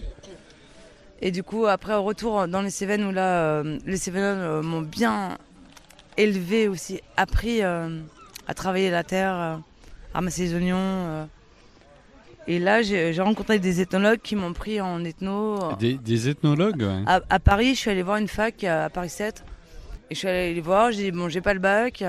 [1.22, 4.62] Et du coup, après, au retour dans les Cévennes, où là, euh, les Cévennes euh,
[4.62, 5.38] m'ont bien
[6.18, 8.00] élevé aussi, appris euh,
[8.48, 9.56] à travailler la terre, euh,
[10.14, 10.78] à ramasser les oignons.
[10.78, 11.26] euh.
[12.48, 15.56] Et là, j'ai rencontré des ethnologues qui m'ont pris en ethno.
[15.72, 17.04] euh, Des, des ethnologues, ouais.
[17.08, 19.44] à, à Paris, je suis allée voir une fac euh, à Paris 7.
[20.12, 22.04] Et je suis allée les voir, j'ai dit, bon, j'ai pas le bac.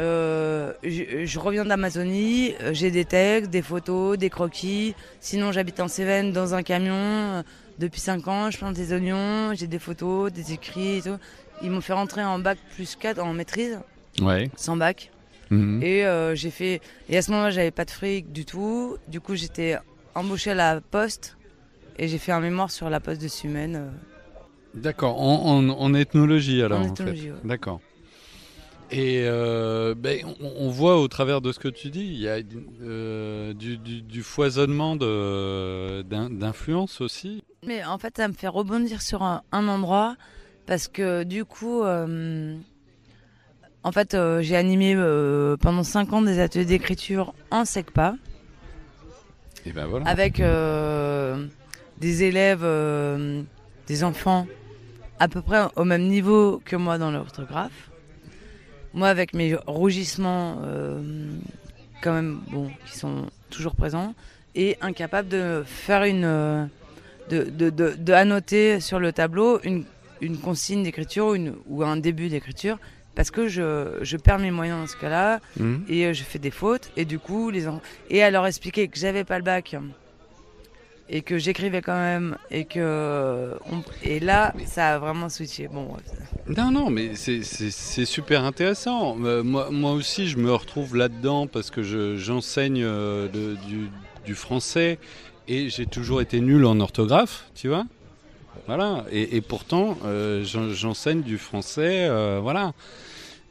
[0.00, 4.94] Euh, je, je reviens d'Amazonie, euh, j'ai des textes, des photos, des croquis.
[5.20, 7.42] Sinon, j'habite en Cévennes dans un camion euh,
[7.78, 11.16] depuis 5 ans, je plante des oignons, j'ai des photos, des écrits et tout.
[11.62, 13.78] Ils m'ont fait rentrer en bac plus 4 en maîtrise,
[14.20, 14.50] Ouais.
[14.56, 15.10] sans bac.
[15.50, 15.82] Mhm.
[15.82, 16.80] Et euh, j'ai fait.
[17.08, 18.96] Et à ce moment-là, j'avais pas de fric du tout.
[19.08, 19.76] Du coup, j'étais
[20.14, 21.36] embauchée à la poste.
[21.98, 23.90] Et j'ai fait un mémoire sur la poste de Sumène.
[24.74, 26.78] D'accord, en, en- en ethnologie alors.
[26.78, 26.90] En en fait.
[27.02, 27.36] ethnologie, ouais.
[27.44, 27.80] D'accord.
[28.92, 32.28] Et euh, ben, on, on voit au travers de ce que tu dis, il y
[32.28, 32.38] a
[32.82, 37.44] euh, du, du- du foisonnement d'influence aussi.
[37.64, 40.16] Mais en fait, ça me fait rebondir sur un, un endroit
[40.66, 42.56] parce que du coup, euh,
[43.84, 44.96] en fait, j'ai animé
[45.60, 48.16] pendant 5 ans des ateliers d'écriture en SECPA
[49.66, 50.06] Et ben voilà.
[50.08, 50.40] avec
[52.00, 52.66] des élèves,
[53.86, 54.46] des enfants
[55.18, 57.89] à peu près au même niveau que moi dans l'orthographe.
[58.94, 61.00] Moi, avec mes rougissements, euh,
[62.02, 64.14] quand même, bon, qui sont toujours présents,
[64.54, 66.24] et incapable de faire une.
[66.24, 66.64] euh,
[67.28, 69.84] de, de, de, de annoter sur le tableau une,
[70.20, 71.36] une consigne d'écriture
[71.68, 72.78] ou, un début d'écriture,
[73.14, 75.84] parce que je, je perds mes moyens dans ce cas-là, Mhm.
[75.88, 77.66] et euh, je fais des fautes, et du coup, les
[78.08, 79.76] et à leur expliquer que j'avais pas le bac,
[81.12, 83.52] et que j'écrivais quand même, et que.
[84.04, 85.66] Et là, ça a vraiment switché.
[85.68, 85.88] Bon.
[86.46, 87.42] Non, non, mais c'est-
[88.04, 89.16] super intéressant.
[89.24, 93.90] Euh, moi, moi aussi, je me retrouve là-dedans parce que je- j'enseigne euh, de- du,
[94.36, 94.98] français
[95.48, 97.84] et j'ai toujours été nul en orthographe, tu vois.
[98.66, 99.04] Voilà.
[99.10, 102.08] Et, pourtant, euh, j'en- j'enseigne du français,
[102.40, 102.72] voilà.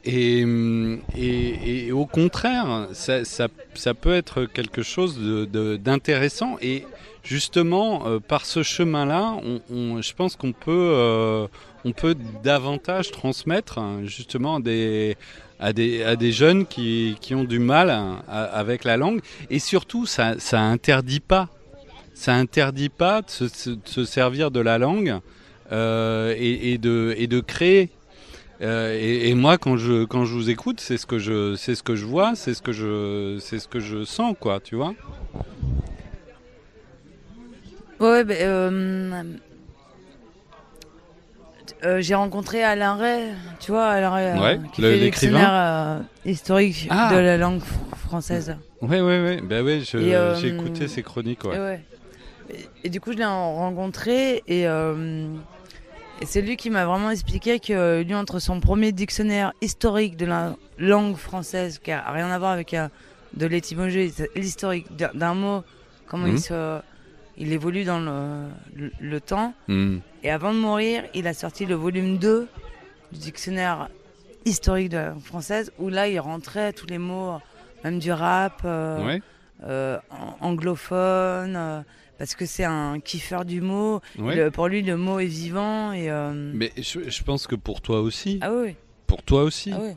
[0.06, 0.40] Et,
[1.18, 6.56] et- et au contraire, ça, ça- ça peut être quelque chose de- de- d'intéressant.
[6.62, 6.86] Et
[7.22, 9.36] justement, euh, par ce chemin-là,
[9.70, 11.46] je pense qu'on peut, euh,
[11.96, 18.96] peut davantage transmettre hein, justement à des, jeunes qui, ont du mal hein, avec la
[18.96, 19.20] langue.
[19.50, 21.48] Et surtout, ça, ça interdit pas.
[22.14, 25.20] Ça interdit pas de se, servir de la langue
[25.72, 27.90] euh, et, de, créer.
[28.60, 31.82] Et, et moi, quand je quand je vous écoute, c'est ce que je c'est ce
[31.82, 34.92] que je vois, c'est ce que je c'est ce que je sens, quoi, tu vois.
[38.00, 39.22] Ouais, ben, euh,
[41.84, 43.28] euh, j'ai rencontré Alain Ray,
[43.60, 45.38] tu vois, Alain Ray, euh, Ouais, qui le- fait l'écrivain.
[45.38, 47.10] dictionnaire euh, historique Ah.
[47.12, 48.56] de la langue fr- française.
[48.82, 49.40] Ouais, ouais, ouais.
[49.42, 51.56] Ben ouais, euh, j'ai écouté ses chroniques, ouais.
[51.56, 51.80] Et, ouais.
[52.50, 55.26] Et, et du coup, je l'ai rencontré et, euh,
[56.20, 60.26] et c'est lui qui m'a vraiment expliqué que lui, entre son premier dictionnaire historique de
[60.26, 62.74] la langue française, qui a rien à voir avec
[63.34, 65.62] de l'étymologie, l'historique d'un- mot,
[66.08, 66.32] comment Mhm.
[66.34, 66.80] il, se,
[67.40, 69.52] il évolue dans le, le- le temps.
[69.66, 69.98] Hmm.
[70.22, 72.46] Et avant de mourir, il a sorti le volume 2
[73.12, 73.88] du dictionnaire
[74.44, 77.38] historique de la langue française, où là, il rentrait tous les mots,
[77.84, 79.22] même du rap, euh, Ouais,
[79.64, 81.80] euh, an- anglophone, euh,
[82.18, 84.00] parce que c'est un kiffeur du mot.
[84.18, 84.36] ouais.
[84.36, 85.92] Le- pour lui, le mot est vivant.
[85.92, 86.10] Et,
[86.54, 88.76] Mais je, je pense que pour toi aussi, Ah oui,
[89.06, 89.72] pour toi aussi.
[89.74, 89.92] ah oui.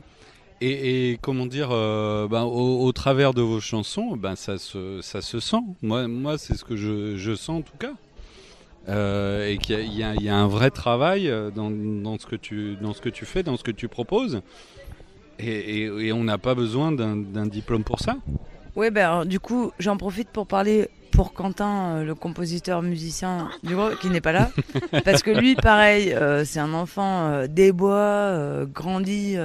[0.66, 5.00] Et, et comment dire, euh, ben, au, au travers de vos chansons, ben, ça, se,
[5.02, 5.62] ça se sent.
[5.82, 7.92] Moi, moi c'est ce que je, je sens en tout cas.
[8.88, 12.36] Euh, et qu'il y y, y a un vrai travail euh, dans, dans ce que
[12.36, 14.42] tu, dans ce que tu fais, dans ce que tu proposes.
[15.38, 15.48] Et,
[15.82, 18.16] et- et on n'a pas besoin d'un diplôme pour ça.
[18.76, 23.74] Oui, ben, alors, du coup, j'en profite pour parler pour Quentin, le compositeur musicien du
[23.74, 24.50] groupe, qui n'est pas là.
[25.04, 29.36] parce que lui, pareil, euh, c'est un enfant euh, des bois, euh, grandi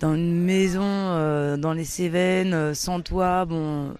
[0.00, 3.94] dans une maison euh, dans les Cévennes, euh, sans toit, bon,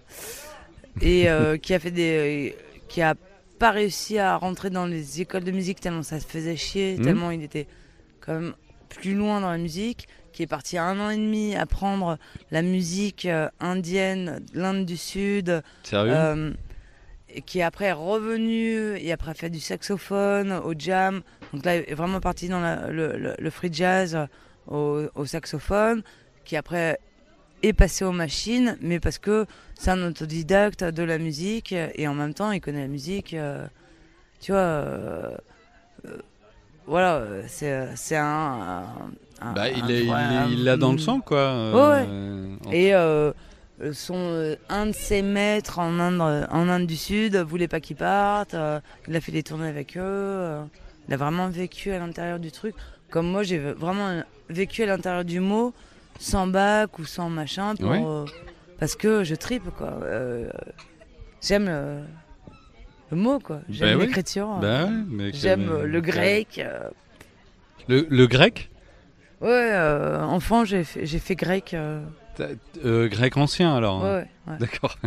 [1.01, 2.55] et euh, qui a fait des,
[2.87, 3.15] qui a
[3.59, 7.03] pas réussi à rentrer dans les écoles de musique tellement ça se faisait chier, Mhm.
[7.03, 7.67] tellement il était
[8.21, 8.53] quand même
[8.87, 12.17] plus loin dans la musique, qui est parti un an et demi apprendre
[12.51, 13.27] la musique
[13.59, 16.13] indienne de l'Inde du Sud, Sérieux?
[16.15, 16.51] euh,
[17.31, 21.21] et qui est après revenu et après a fait du saxophone au jam.
[21.53, 24.17] Donc là, il est vraiment parti dans la- le, le- le free jazz
[24.69, 26.01] au, au saxophone,
[26.45, 26.99] qui après
[27.61, 32.13] est passé aux machines, mais parce que c'est un autodidacte de la musique et en
[32.13, 33.33] même temps il connaît la musique.
[33.33, 33.67] euh,
[34.39, 35.31] tu vois, euh,
[36.05, 36.17] euh,
[36.87, 38.85] voilà, c'est c'est un,
[39.41, 41.73] un- Bah, un il est- il est- il l'a dans le sang, quoi.
[41.75, 42.07] Ouais,
[42.71, 42.93] et
[43.93, 48.55] son, un de ses maîtres en Inde, en Inde du Sud voulait pas qu'il parte.
[49.07, 50.57] il a fait des tournées avec eux.
[51.07, 52.75] il a vraiment vécu à l'intérieur du truc.
[53.09, 55.73] Comme moi, j'ai vraiment vécu à l'intérieur du mot,
[56.19, 58.03] sans bac ou sans machin, pour, Ouais.
[58.05, 58.25] euh,
[58.79, 59.99] parce que je tripe, quoi.
[60.03, 60.49] Euh,
[61.41, 61.99] J'aime le,
[63.11, 63.61] le mot, quoi.
[63.69, 64.05] J'aime Bah oui.
[64.07, 64.47] l'écriture.
[64.61, 64.89] Bah
[65.33, 66.57] J'aime le grec.
[66.59, 66.89] euh.
[67.87, 68.69] Le, le grec?
[69.41, 69.73] Ouais,
[70.21, 71.75] enfant, j'ai fait, j'ai fait grec.
[72.83, 74.03] Grec ancien, alors.
[74.05, 74.25] hein.
[74.47, 74.57] ouais, ouais.
[74.59, 74.97] D'accord.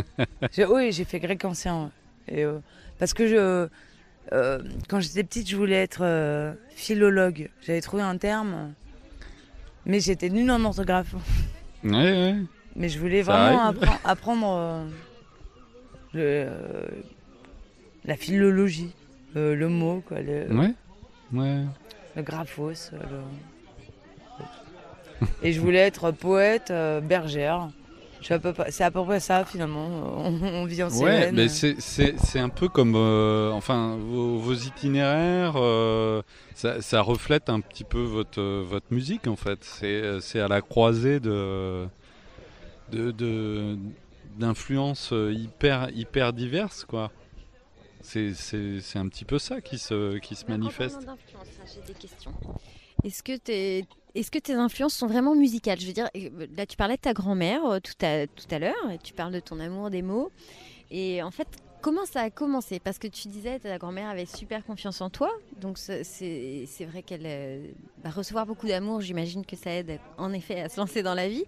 [0.69, 1.91] Oui, j'ai fait grec ancien.
[2.27, 2.43] Et,
[2.99, 3.67] parce que je,
[4.31, 4.59] euh,
[4.89, 7.49] quand j'étais petite, je voulais être euh, philologue.
[7.61, 8.73] J'avais trouvé un terme,
[9.85, 11.13] mais j'étais nulle en orthographe.
[11.83, 12.35] Ouais, ouais.
[12.75, 13.79] Mais je voulais Ça vraiment arrive.
[13.81, 14.85] appren- apprendre euh,
[16.13, 16.87] le, euh,
[18.05, 18.91] la philologie,
[19.35, 20.73] euh, le mot, quoi, le, Ouais.
[21.33, 21.63] Ouais.
[22.15, 22.71] le graphos.
[22.93, 22.97] euh,
[25.21, 27.69] le- Et je voulais être poète, euh, bergère.
[28.23, 28.33] C'est
[28.83, 29.87] à peu près ça finalement.
[30.17, 31.75] On, on vit en Ouais, mais c'est-
[32.39, 36.21] un peu comme, euh, enfin, vos, vos itinéraires, euh,
[36.55, 39.63] ça, ça reflète un petit peu votre, euh, votre musique en fait.
[39.63, 41.85] C'est c'est à la croisée de
[44.37, 47.11] d'influences hyper hyper diverses quoi.
[48.01, 50.99] C'est c'est- c'est un petit peu ça qui se qui se en manifeste.
[51.87, 52.33] des questions.
[53.03, 53.85] Est-ce que, tes-
[54.15, 55.79] est-ce que tes influences sont vraiment musicales?
[55.79, 58.59] Je veux dire, euh, là tu parlais de ta grand-mère euh, tout à, tout à
[58.59, 60.31] l'heure, et tu parles de ton amour des mots.
[60.91, 61.47] Et en fait,
[61.83, 62.79] comment ça a commencé?
[62.79, 67.03] Parce que tu disais que ta grand-mère avait super confiance en toi, donc c'est, vrai
[67.03, 67.67] qu'elle euh,
[68.03, 71.27] va recevoir beaucoup d'amour, j'imagine que ça aide en effet à se lancer dans la
[71.27, 71.43] vie.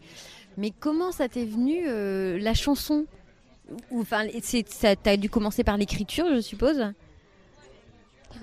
[0.58, 3.06] Mais comment ça t'est venu euh, la chanson?
[3.90, 6.94] Ou enfin, c'est, ça t'as dû commencer par l'écriture, je suppose?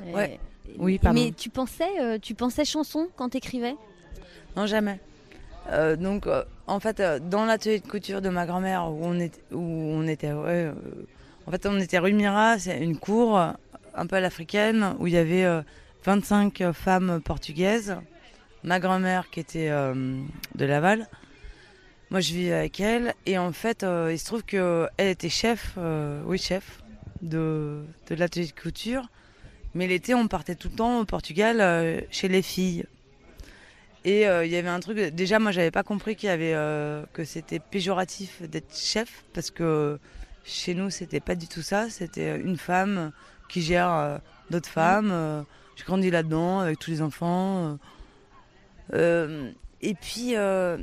[0.06, 0.40] Ouais.
[0.68, 1.20] Euh, Oui, pardon.
[1.20, 3.76] Mais tu pensais, tu pensais chanson quand t'écrivais?
[4.56, 4.98] Non, jamais.
[5.70, 9.18] Euh, donc, euh, en fait, euh, dans l'atelier de couture de ma grand-mère, où on
[10.06, 15.06] était, en fait, on était rue Mira, c'est une cour un peu à l'africaine où
[15.06, 15.62] il y avait euh,
[16.04, 17.96] 25 femmes portugaises.
[18.64, 21.08] Ma grand-mère qui était de Laval.
[22.10, 25.76] Moi, je vivais avec elle et en fait, il se trouve que elle était chef,
[26.26, 26.80] oui chef
[27.22, 29.08] de, de l'atelier de couture.
[29.74, 32.84] Mais l'été, on partait tout le temps au Portugal chez les filles.
[34.04, 34.98] Et euh, il y avait un truc.
[34.98, 39.50] Déjà, moi, j'avais pas compris qu'il y avait euh, que c'était péjoratif d'être chef parce
[39.50, 39.98] que
[40.44, 41.88] chez nous, c'était pas du tout ça.
[41.88, 43.12] C'était une femme
[43.48, 44.18] qui gère euh,
[44.50, 45.10] d'autres femmes.
[45.12, 45.42] euh,
[45.76, 47.78] J'ai grandi là-dedans avec tous les enfants.
[48.92, 49.50] euh,
[49.80, 50.78] et puis, euh,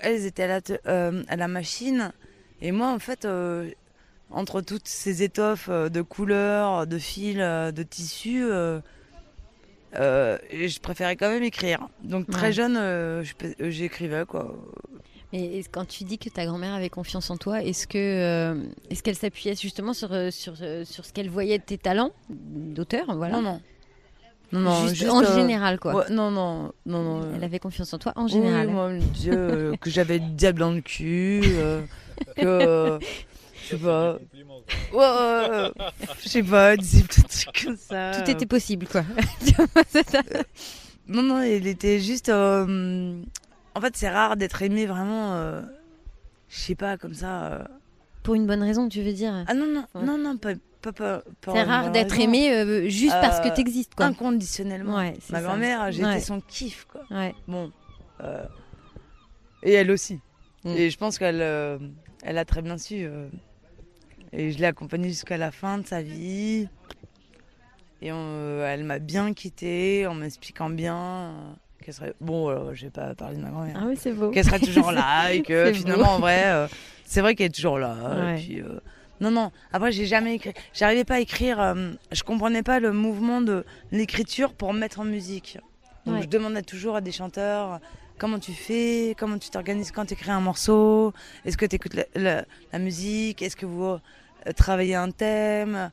[0.00, 2.12] elles étaient à la, te- euh, à la machine.
[2.60, 3.26] Et moi, en fait,
[4.30, 8.46] entre toutes ces étoffes de couleurs, de fils, de tissus,
[9.96, 11.86] euh, je préférais quand même écrire.
[12.02, 12.52] Donc, très Ouais.
[12.52, 13.22] jeune, euh,
[13.60, 14.56] euh, j'écrivais, quoi.
[15.32, 19.02] Mais quand tu dis que ta grand-mère avait confiance en toi, est-ce que euh, est-ce
[19.02, 23.36] qu'elle s'appuyait justement sur, sur, sur ce qu'elle voyait de tes talents d'auteur voilà?
[23.36, 23.60] Non, non.
[24.52, 25.94] Non, non, juste, juste, en euh, général quoi.
[25.94, 27.32] ouais, non, non, non, non.
[27.34, 28.68] Elle avait confiance en toi en Oui, général.
[28.68, 28.90] moi,
[29.28, 31.80] euh, que j'avais le diable dans le cul, euh,
[32.36, 32.98] que.
[33.62, 34.14] je sais pas.
[34.14, 35.70] Ouais, ouais, ouais,
[36.22, 38.10] je sais pas, elle disait plein de trucs comme ça.
[38.22, 39.04] Tout était possible quoi.
[41.08, 42.28] Non, non, il était juste.
[42.28, 43.20] euh,
[43.74, 45.34] En fait, c'est rare d'être aimé vraiment.
[45.34, 45.60] euh,
[46.48, 47.44] Je sais pas, comme ça.
[47.52, 47.64] euh.
[48.22, 49.44] Pour une bonne raison, tu veux dire.
[49.48, 50.04] Ah non, non, Ouais.
[50.04, 50.52] non, non, pas.
[50.80, 52.22] pas, pas, pas C'est rare d'être raison.
[52.22, 54.06] aimé euh, juste parce que Euh, t'existes quoi.
[54.06, 54.96] Inconditionnellement.
[54.96, 55.44] Ouais, c'est Ma ça.
[55.44, 56.20] grand-mère, j'étais Ouais.
[56.20, 57.02] son kiff, quoi.
[57.10, 57.34] Ouais.
[57.48, 57.72] Bon.
[58.22, 58.44] euh,
[59.64, 60.20] Et elle aussi.
[60.64, 60.70] Mm.
[60.70, 61.78] Et je pense qu'elle euh,
[62.22, 63.04] elle a très bien su.
[63.04, 63.26] euh,
[64.32, 66.68] Et je l'ai accompagnée jusqu'à la fin de sa vie.
[68.00, 71.32] Et on- euh, elle m'a bien quittée en m'expliquant bien euh,
[71.82, 72.14] qu'elle serait.
[72.20, 73.76] Bon, euh, je vais pas parler de ma grand-mère.
[73.80, 74.30] Ah oui, c'est beau.
[74.30, 76.10] Qu'elle serait toujours là et que finalement, beau.
[76.10, 76.66] en vrai, euh,
[77.04, 77.94] c'est vrai qu'elle est toujours là.
[77.94, 78.40] Ouais.
[78.40, 78.80] Et puis, euh,
[79.20, 79.52] Non, non.
[79.72, 80.52] Après, j'ai jamais écrit.
[80.72, 81.60] J'arrivais pas à écrire.
[81.60, 85.58] euh, je comprenais pas le mouvement de l'écriture pour mettre en musique.
[86.06, 86.22] Donc, Ouais.
[86.22, 87.78] je demandais toujours à des chanteurs
[88.18, 91.12] comment tu fais, comment tu t'organises quand tu écris un morceau,
[91.44, 93.98] est-ce que tu écoutes la, la- la musique, est-ce que vous
[94.56, 95.90] travaillez un thème.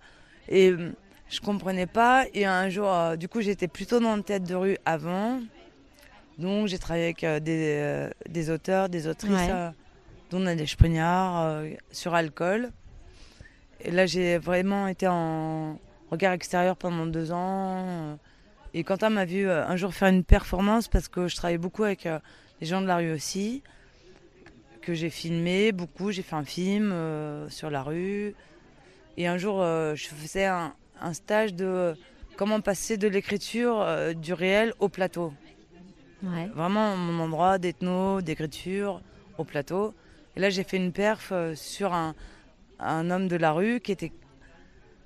[0.48, 0.92] Et euh,
[1.30, 2.26] je comprenais pas.
[2.34, 5.40] Et un jour, euh, du coup, j'étais plutôt dans le théâtre de rue avant.
[6.38, 9.70] Donc, j'ai travaillé avec euh, des, euh, des auteurs, des autrices, Ouais.
[10.32, 12.72] dont Nadège Sprignard, sur alcool.
[13.82, 15.80] Et là, j'ai vraiment été en
[16.12, 18.18] regard extérieur pendant deux ans.
[18.74, 22.08] Et Quentin m'a vu un jour faire une performance parce que je travaillais beaucoup avec
[22.62, 23.64] les gens de la rue aussi,
[24.90, 26.10] que j'ai filmé beaucoup.
[26.12, 28.34] J'ai fait un film euh, sur la rue.
[29.18, 31.94] Et un jour, euh, je faisais un, un stage de euh,
[32.38, 35.32] comment passer de l'écriture euh, du réel au plateau.
[36.24, 36.48] Ouais.
[36.56, 39.00] Vraiment mon endroit d'ethno, d'écriture
[39.38, 39.94] au plateau.
[40.36, 42.16] Et là, j'ai fait une perf sur un,
[42.80, 44.12] un homme de la rue qui était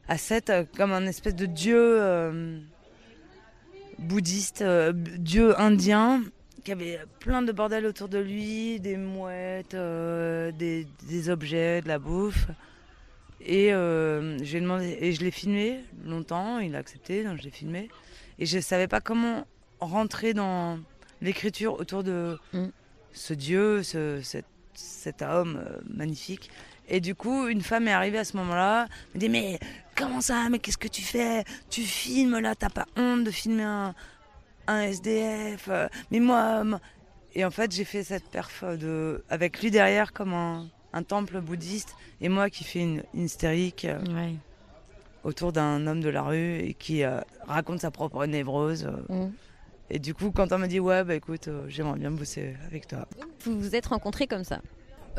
[0.07, 2.63] à 7 comme un espèce de dieu
[3.99, 6.23] bouddhiste, dieu indien,
[6.63, 11.87] qui avait plein de bordel autour de lui, des mouettes, euh, des, des objets, de
[11.87, 12.47] la bouffe.
[13.45, 17.51] Et euh, j'ai demandé et je l'ai filmé longtemps, il a accepté, donc je l'ai
[17.51, 17.89] filmé.
[18.39, 19.45] Et je savais pas comment
[19.81, 20.79] rentrer dans
[21.21, 22.67] l'écriture autour de Mm.
[23.11, 26.49] ce dieu, ce- cet, cet homme euh, magnifique.
[26.87, 29.59] Et du coup, une femme est arrivée à ce moment-là, me dit mais
[29.95, 31.43] comment ça, mais qu'est-ce que tu fais?
[31.69, 33.93] Tu filmes là, t'as pas honte de filmer un,
[34.67, 36.79] un SDF euh, Mais moi, moi-
[37.35, 41.41] et en fait, j'ai fait cette perf de avec lui derrière comme un, un temple
[41.41, 44.35] bouddhiste et moi qui fais une, une hystérique euh, Ouais.
[45.23, 48.85] autour d'un homme de la rue et qui euh, raconte sa propre névrose.
[48.85, 49.13] euh.
[49.27, 49.31] Mm.
[49.89, 52.87] Et du coup, quand on m'a dit ouais, bah écoute, euh, j'aimerais bien bosser avec
[52.87, 53.07] toi.
[53.43, 54.59] Vous vous êtes rencontrés comme ça?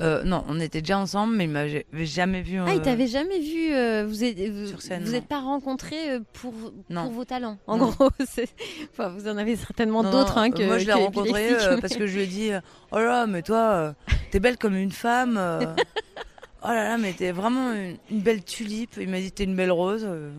[0.01, 2.59] Euh, non, on était déjà ensemble, mais il m'avait jamais vu.
[2.59, 3.72] Ah, il euh, t'avait jamais vu.
[3.72, 5.18] euh, vous êtes, vous, Sur scène, vous non.
[5.18, 7.59] êtes pas rencontrés pour, vos talents.
[7.68, 7.90] En Non.
[7.90, 8.09] gros,
[8.92, 10.62] enfin, vous en avez certainement d'autres hein, que.
[10.64, 12.51] Moi, je l'ai rencontré euh, mais- parce que je lui ai dit
[12.92, 13.92] Oh là, mais toi, euh,
[14.32, 15.36] t'es belle comme une femme.
[15.38, 15.61] euh.
[16.64, 18.95] oh là là, mais t'es vraiment une, une belle tulipe.
[19.01, 20.05] Il m'a dit T'es une belle rose.
[20.05, 20.32] euh.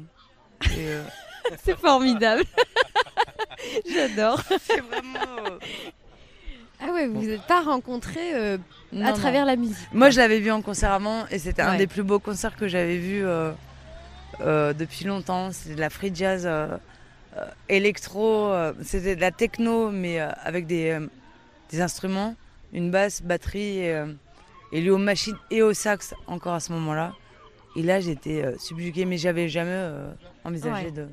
[0.78, 1.04] Euh,
[1.64, 2.44] C'est formidable.
[3.92, 4.42] J'adore.
[4.62, 5.58] c'est vraiment.
[6.82, 8.58] Ah ouais, vous vous êtes pas rencontrés euh,
[8.92, 9.16] non, à non.
[9.18, 9.78] travers la musique.
[9.94, 11.78] Moi, je l'avais vu en concert avant et c'était un Ouais.
[11.78, 13.52] des plus beaux concerts que j'avais vu euh,
[14.42, 15.52] euh, depuis longtemps.
[15.52, 16.48] C'était de la free jazz
[17.70, 18.52] électro.
[18.82, 21.00] c'était de la techno, mais avec des,
[21.72, 22.36] des instruments,
[22.74, 24.04] une basse, batterie et,
[24.72, 27.14] et lui aux machines et au sax encore à ce moment-là.
[27.76, 29.90] Et là, j'étais subjuguée, mais j'avais jamais
[30.44, 30.92] envisagé Ouais.
[30.92, 31.08] de.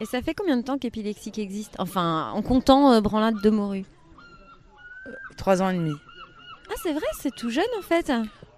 [0.00, 1.76] Et ça fait combien de temps qu'Épilexique existe?
[1.78, 3.84] Enfin, en comptant euh, Branlade de Morue.
[5.36, 5.94] Trois ans et demi.
[6.70, 8.10] Ah, c'est vrai, c'est tout jeune en fait.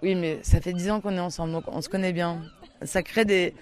[0.03, 2.43] Oui, mais ça fait dix ans qu'on est ensemble, donc on se connaît bien.
[2.83, 3.55] Ça crée des,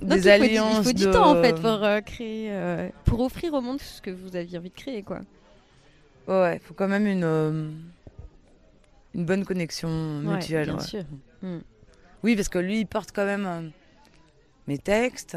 [0.00, 0.78] Donc, des il faut, du- alliances.
[0.78, 4.00] il faut du temps en fait pour euh, créer, euh, pour offrir au monde ce
[4.00, 5.20] que vous aviez envie de créer quoi.
[6.26, 7.68] Ouais, ouais, faut quand même une, euh,
[9.14, 9.88] une bonne connexion
[10.24, 10.66] Ouais, mutuelle.
[10.68, 10.82] bien ouais.
[10.84, 11.04] sûr.
[11.42, 11.58] Mm.
[12.22, 13.70] Oui, parce que lui, il porte quand même
[14.66, 15.36] mes textes.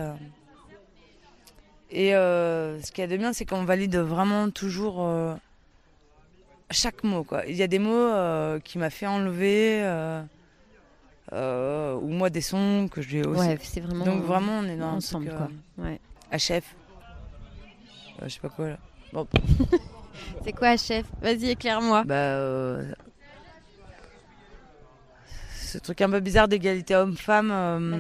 [1.91, 5.05] Et ce qu'il y a de bien, c'est qu'on valide vraiment toujours
[6.71, 7.23] chaque mot.
[7.23, 7.45] Quoi.
[7.47, 10.21] Il y a des mots euh, qui m'a fait enlever, euh,
[11.33, 13.39] euh, ou moi des sons que je lui ai aussi.
[13.47, 14.05] Ouais, c'est vraiment.
[14.05, 15.47] Donc vraiment, on est dans ensemble un truc,
[15.77, 15.85] quoi.
[15.85, 15.99] Ouais.
[16.33, 16.37] Euh,
[18.23, 18.77] je sais pas quoi là.
[19.13, 19.27] Bon,
[20.43, 22.03] C'est quoi, chef Vas-y, éclaire-moi.
[22.03, 22.79] bah.
[25.55, 27.47] Ce truc un peu bizarre d'égalité homme-femme.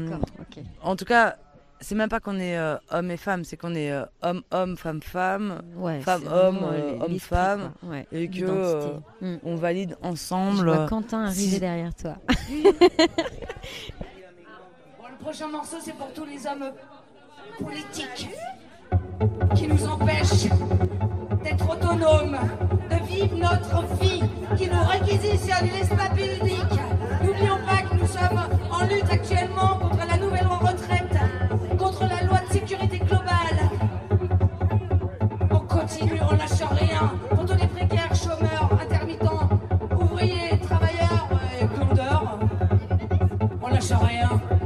[0.09, 0.63] D'accord, ok.
[0.81, 1.37] En tout cas,
[1.81, 5.61] c'est même pas qu'on est euh, homme et femme, c'est qu'on est euh, homme-homme, femme-femme.
[5.75, 7.71] Ouais, Femme, c'est homme, euh, euh, homme, femme.
[7.83, 8.93] Ouais, et que.
[9.21, 9.37] Mm.
[9.43, 10.71] On valide Je ensemble.
[10.73, 12.15] vois Quentin arriver si- derrière toi.
[14.97, 16.71] Bon, le prochain morceau, c'est pour tous les hommes
[17.59, 18.29] politiques
[19.55, 20.49] qui nous empêchent
[21.43, 22.37] d'être autonomes,
[22.89, 24.21] de vivre notre vie,
[24.57, 26.65] qui nous réquisitionnent l'espace public.
[27.23, 31.00] N'oublions pas que nous sommes en lutte actuellement contre la nouvelle retraite,
[32.51, 33.59] sécurité globale.
[35.49, 39.49] On continue, on lâche rien pour tous les précaires, chômeurs, intermittents,
[39.99, 41.29] ouvriers, travailleurs
[41.59, 42.39] et clondeurs.
[43.61, 44.60] On lâche rien.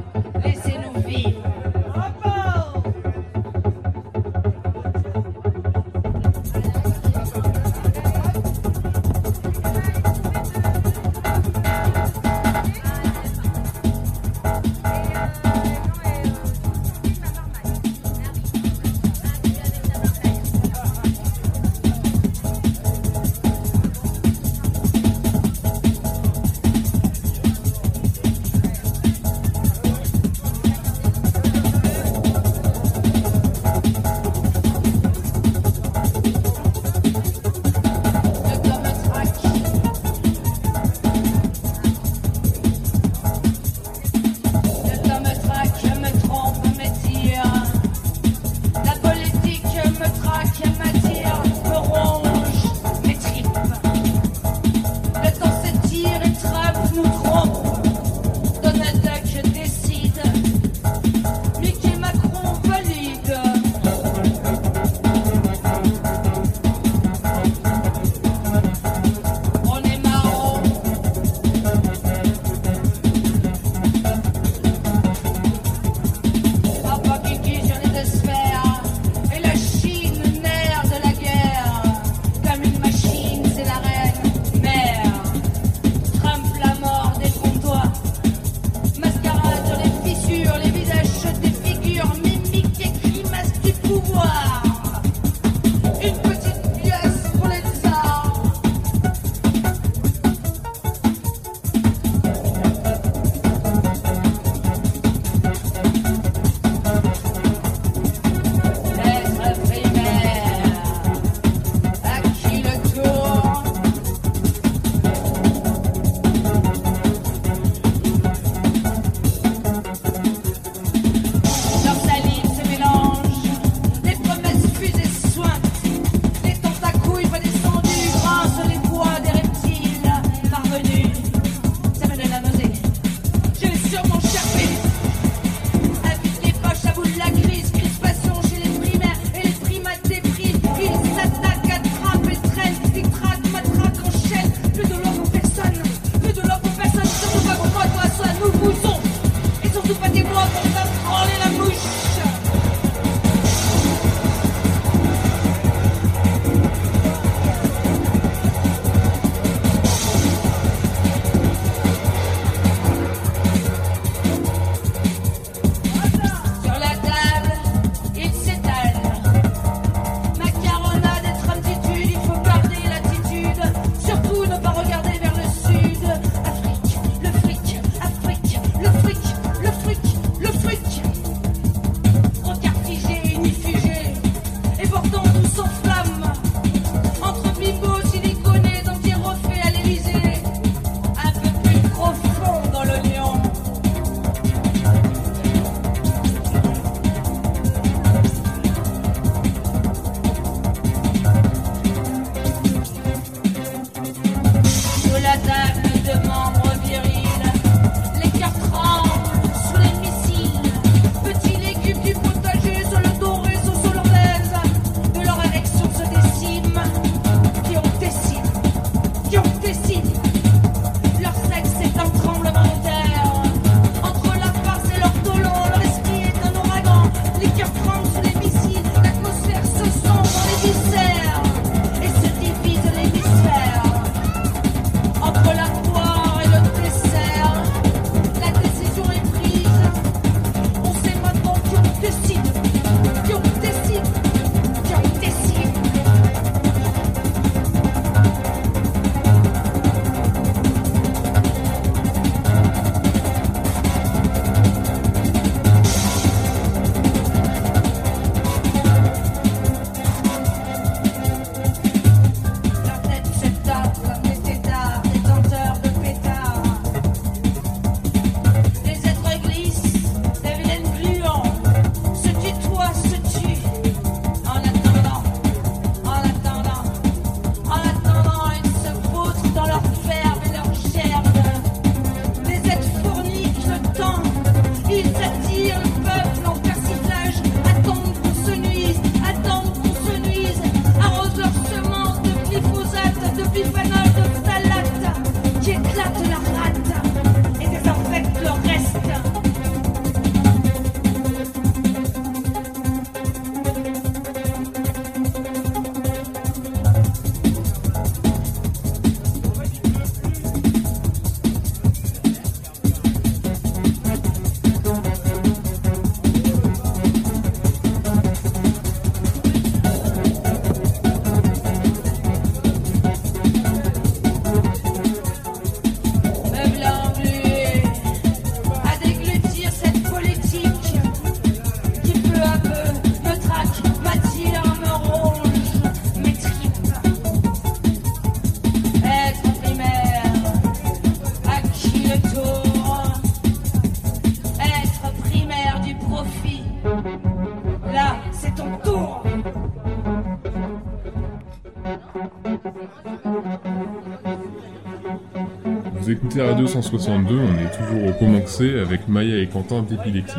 [356.36, 360.36] Vous écoutez Radio 162, on est toujours au Comanxé avec Maya et Quentin d'épileptique.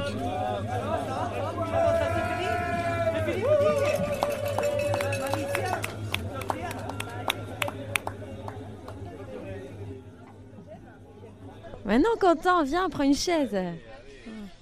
[11.87, 13.57] Maintenant, Quentin, viens, prends une chaise.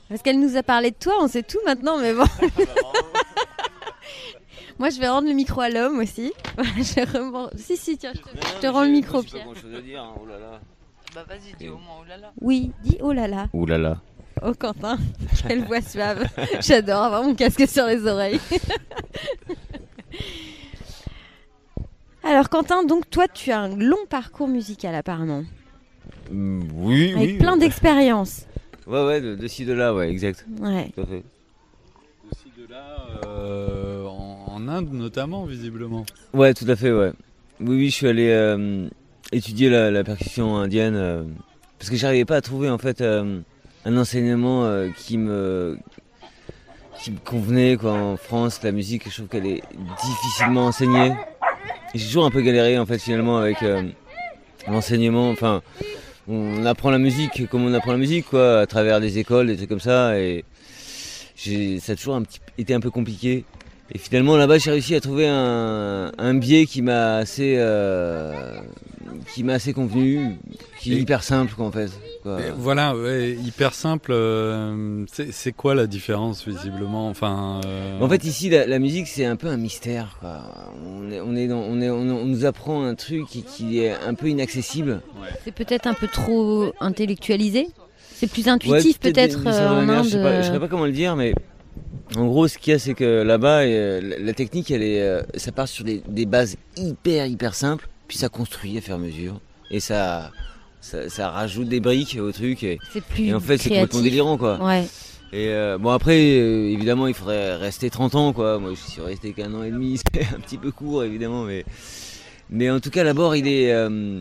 [0.09, 2.27] Parce qu'elle nous a parlé de toi, on sait tout maintenant, mais bon.
[4.79, 6.33] Moi, je vais rendre le micro à l'homme aussi.
[6.77, 9.49] je Si, si, tiens, je te, je te rends le micro, Pierre.
[11.15, 12.33] Bah vas-y, dis au moins, oh là là.
[12.41, 13.47] Oui, dis oh là là.
[13.53, 14.01] Ouh là là.
[14.43, 14.99] Oh, Quentin,
[15.47, 16.25] quelle voix suave.
[16.61, 18.41] J'adore avoir mon casque sur les oreilles.
[22.23, 25.45] Alors, Quentin, donc toi, tu as un long parcours musical apparemment,
[26.31, 27.39] Mm, Oui, avec oui.
[27.39, 28.47] plein d'expériences.
[28.87, 30.47] Ouais, ouais, de, de ci, de là, ouais, exact.
[30.59, 30.91] Ouais.
[30.95, 31.23] Tout à fait.
[32.33, 32.97] Aussi de là,
[33.27, 36.07] euh, en, en Inde notamment, visiblement.
[36.33, 37.13] Ouais, tout à fait, ouais.
[37.61, 38.89] Oui, oui, je suis allé euh,
[39.35, 41.25] étudier la, percussion indienne euh,
[41.79, 43.41] parce que j'arrivais pas à trouver en fait euh,
[43.85, 45.77] un enseignement euh, qui me
[47.03, 47.93] qui me convenait quoi.
[47.93, 49.63] En France, la musique, je trouve qu'elle est
[50.03, 51.13] difficilement enseignée.
[51.95, 53.59] J'ai toujours un peu galéré en fait finalement avec
[54.67, 55.29] l'enseignement.
[55.31, 55.61] Enfin,
[56.29, 59.57] on apprend la musique comme on apprend la musique quoi, à travers des écoles, des
[59.57, 60.19] trucs comme ça.
[60.19, 60.45] Et
[61.37, 63.45] ça a toujours un petit, été un peu compliqué.
[63.93, 67.59] Et finalement là-bas j'ai réussi à trouver un, biais qui m'a assez
[69.35, 70.37] qui m'a assez convenu,
[70.81, 71.91] qui est Et- hyper simple quoi, en fait.
[72.23, 72.39] quoi.
[72.57, 74.13] Voilà, ouais, hyper simple.
[74.13, 77.61] euh, c'est quoi la différence visiblement Enfin.
[77.67, 80.43] euh, En fait ici la, la musique c'est un peu un mystère quoi.
[80.87, 83.81] On est, on est dans, on est on, on nous apprend un truc qui, qui
[83.81, 85.01] est un peu inaccessible.
[85.45, 87.69] C'est peut-être un peu trop intellectualisé?
[88.17, 90.05] C'est plus intuitif peut-être euh, en Inde.
[90.05, 91.35] Je sais, pas, je sais pas comment le dire, mais
[92.17, 95.67] en gros, ce qu'il y a, c'est que là-bas, la, technique, elle est, ça part
[95.67, 99.41] sur des, des bases hyper, hyper simples, puis ça construit à à mesure,
[99.71, 100.31] et ça,
[100.81, 104.01] ça, ça rajoute des briques au truc, et, C'est plus et en fait, c'est complètement
[104.03, 104.63] délirant, quoi.
[104.63, 104.85] Ouais.
[105.33, 108.59] Et euh, bon, après, euh, évidemment, il faudrait rester 30 ans, quoi.
[108.61, 111.65] Moi, je suis resté qu'un an et demi, c'est un petit peu court, évidemment, mais,
[112.51, 113.73] mais en tout cas, l'abord, il est.
[113.73, 114.21] euh,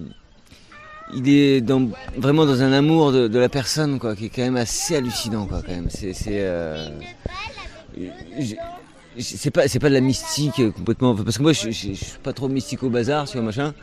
[1.14, 4.42] il est dans, vraiment dans un amour de, de la personne, quoi, qui est quand
[4.42, 5.90] même assez hallucinant, quoi, quand même.
[5.90, 6.14] C'est,
[9.20, 11.94] c'est, pas, c'est pas de la mystique euh, complètement, parce que moi, je, je- je
[11.94, 13.74] suis pas trop mystique au bazar, tu vois, machin.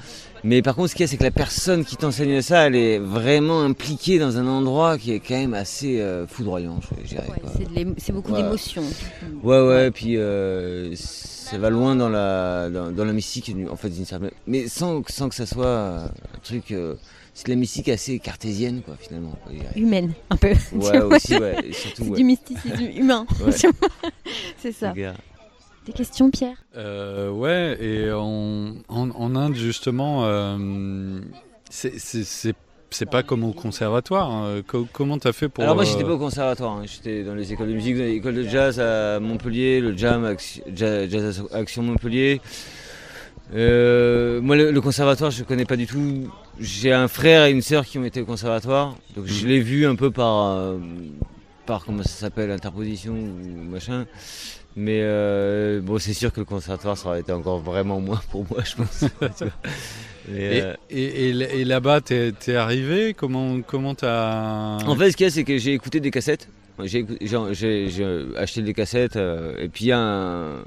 [0.42, 2.74] Mais par contre, ce qu'il y a, c'est que la personne qui t'enseigne ça, elle
[2.74, 7.26] est vraiment impliquée dans un endroit qui est quand même assez euh, foudroyant, je dirais.
[7.28, 8.42] Ouais, c'est beaucoup Ouais.
[8.42, 8.82] d'émotions.
[9.42, 13.90] Ouais, ouais, puis euh, ça va loin dans la, dans, dans la mystique, en fait,
[13.90, 16.70] d'une certaine- mais sans, sans que ça soit euh, un truc.
[16.72, 16.94] euh,
[17.34, 19.38] c'est de la mystique assez cartésienne, quoi, finalement.
[19.44, 19.52] quoi.
[19.76, 20.52] Humaine, un peu.
[20.72, 23.26] Ouais, aussi, ouais, surtout, du mysticisme humain.
[23.44, 23.52] Ouais.
[24.58, 24.92] c'est ça.
[25.86, 26.56] Des questions, Pierre?
[26.76, 31.20] Euh, ouais, et en, en, en Inde, justement, euh,
[31.70, 31.94] c'est-
[32.92, 34.30] c'est pas comme au conservatoire.
[34.30, 34.62] hein.
[34.66, 35.62] Co- comment t'as fait pour.
[35.64, 36.82] Alors, moi, euh, j'étais pas au conservatoire, hein.
[36.84, 40.64] j'étais dans les écoles de musique, dans l'école de jazz à Montpellier, le Jam Action-
[40.74, 42.40] Jazz Action Montpellier.
[43.54, 46.28] Euh, moi, le, le conservatoire, je connais pas du tout.
[46.60, 49.48] J'ai un frère et une sœur qui ont été au conservatoire, donc je Mhm.
[49.48, 50.78] l'ai vu un peu par, euh,
[51.66, 54.04] par comment ça s'appelle, interposition ou machin.
[54.76, 58.44] Mais euh, bon, c'est sûr que le conservatoire, ça aurait été encore vraiment moins pour
[58.50, 58.98] moi, je pense.
[59.00, 59.30] Tu vois.
[60.28, 63.14] Mais, Et, euh, et, et- et là-bas, t'es es arrivé?
[63.14, 64.76] Comment comment t'as.
[64.86, 66.48] En fait, ce qu'il y a, c'est que j'ai écouté des cassettes.
[66.84, 67.04] J'ai
[68.36, 69.16] acheté des cassettes.
[69.16, 70.58] et puis, il y a un,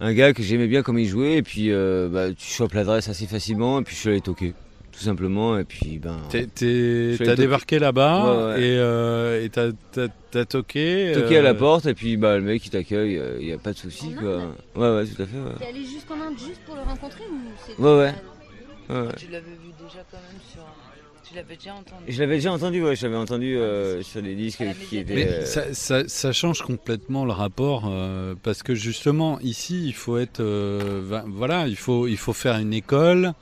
[0.00, 1.36] un gars que j'aimais bien comme il jouait.
[1.36, 3.80] Et puis, euh, bah, tu chopes l'adresse assez facilement.
[3.80, 4.54] Et puis, je suis allé toquer.
[4.98, 5.56] Tout simplement.
[5.58, 6.16] Et puis, ben.
[6.30, 8.62] T'as débarqué là-bas Ouais, ouais.
[8.62, 11.12] et euh, et t'as t'as- t'as toqué.
[11.14, 11.86] Toqué à euh, la porte.
[11.86, 13.20] Et puis, bah, le mec, il t'accueille.
[13.40, 14.40] Il n'y a pas de souci, quoi.
[14.42, 15.36] Inde Ouais, ouais, tout à fait.
[15.36, 15.52] Ouais.
[15.58, 17.22] T'es allé jusqu'en Inde juste pour le rencontrer
[17.78, 18.14] ou Ouais, ouais.
[18.90, 19.14] Ouais, ouais.
[19.16, 20.62] Tu l'avais vu déjà quand même sur.
[21.28, 22.02] Tu l'avais déjà entendu.
[22.08, 22.96] Je l'avais déjà entendu, ouais.
[22.96, 25.14] Je l'avais entendu euh, sur des disques qui étaient.
[25.14, 29.92] Mais euh, ça, ça- ça change complètement le rapport euh, parce que justement ici il
[29.92, 33.34] faut être euh, voilà il faut il faut faire une école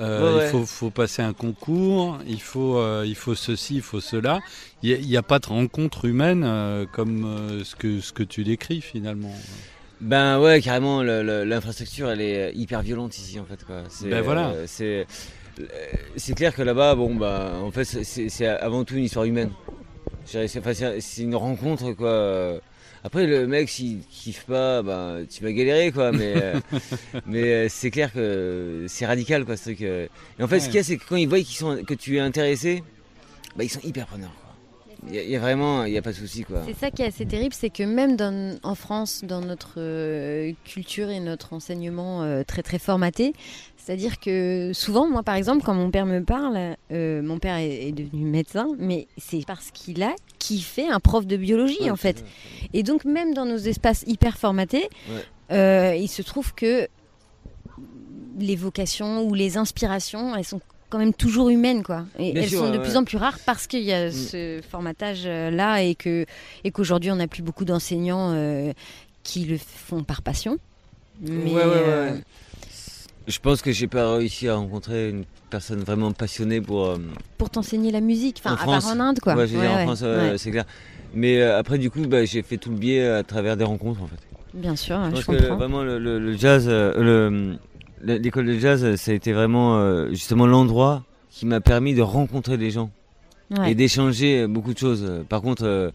[0.00, 3.82] euh, Ouais, il faut, faut passer un concours il faut euh, il faut ceci il
[3.82, 4.40] faut cela
[4.82, 8.80] il n'y a, pas de rencontre humaine euh, comme ce que ce que tu décris
[8.80, 9.32] finalement
[10.00, 13.64] Ben ouais, carrément, l'infrastructure elle est hyper violente ici en fait.
[13.64, 13.84] Quoi.
[14.02, 14.52] Ben voilà.
[14.66, 15.06] c'est,
[16.34, 19.52] clair que là-bas, bon bah, en fait, c'est- avant tout une histoire humaine.
[20.26, 22.60] C'est une rencontre quoi.
[23.06, 26.10] Après le mec s'il kiffe pas, bah, tu vas galérer quoi.
[26.10, 26.60] Mais, euh,
[27.26, 29.82] mais euh, c'est clair que c'est radical quoi ce truc.
[29.82, 30.08] euh.
[30.38, 31.92] Et en fait, ce qu'il y a, c'est que quand ils voient qu'ils sont, que
[31.92, 32.82] tu es intéressé,
[33.56, 34.32] bah, ils sont hyper preneurs.
[35.08, 36.62] Il y, a- il y a vraiment, il n'y a pas de souci quoi.
[36.66, 40.52] C'est ça qui est assez terrible, c'est que même dans- en France, dans notre euh,
[40.64, 43.34] culture et notre enseignement euh, très très formaté,
[43.76, 47.88] c'est-à-dire que souvent, moi par exemple, quand mon père me parle, euh, mon père est,
[47.88, 51.96] est devenu médecin, mais c'est parce qu'il a kiffé un prof de biologie Ouais, en
[51.96, 52.24] fait.
[52.72, 54.88] Et donc même dans nos espaces hyper formatés,
[55.50, 56.00] Ouais.
[56.00, 56.88] il se trouve que
[58.38, 60.60] les vocations ou les inspirations, elles sont
[60.94, 62.04] quand même toujours humaines quoi.
[62.20, 64.10] Et Bien elles sûr, sont de ouais, plus en plus rares parce qu'il y a
[64.10, 64.12] Mm.
[64.12, 66.24] ce formatage là et que
[66.62, 68.72] et qu'aujourd'hui on n'a plus beaucoup d'enseignants euh,
[69.24, 70.56] qui le font par passion.
[71.20, 72.16] Mais Ouais, ouais, ouais, euh.
[73.26, 76.86] Je pense que j'ai pas réussi à rencontrer une personne vraiment passionnée pour.
[76.86, 76.98] euh,
[77.38, 78.84] pour t'enseigner la musique, enfin En à France.
[78.84, 79.34] part en Inde quoi.
[79.34, 80.64] Ouais, je veux dire, Ouais, en France, euh, c'est clair.
[81.12, 84.00] Mais euh, après, du coup, bah, j'ai fait tout le biais à travers des rencontres
[84.02, 84.18] en fait.
[84.52, 85.56] Bien sûr, Je je, pense que comprends.
[85.56, 87.56] vraiment le, le- le jazz, euh, le-
[88.04, 92.56] l'école de jazz, ça a été vraiment euh, justement l'endroit qui m'a permis de rencontrer
[92.58, 92.90] des gens
[93.50, 93.72] Ouais.
[93.72, 95.06] et d'échanger beaucoup de choses.
[95.28, 95.90] Par contre, euh,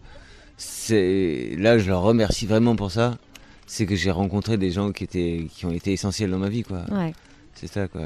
[0.56, 3.16] c'est là, je leur remercie vraiment pour ça.
[3.66, 6.62] C'est que j'ai rencontré des gens qui étaient, qui ont été essentiels dans ma vie,
[6.62, 6.82] quoi.
[6.90, 7.12] Ouais.
[7.54, 8.02] C'est ça, quoi.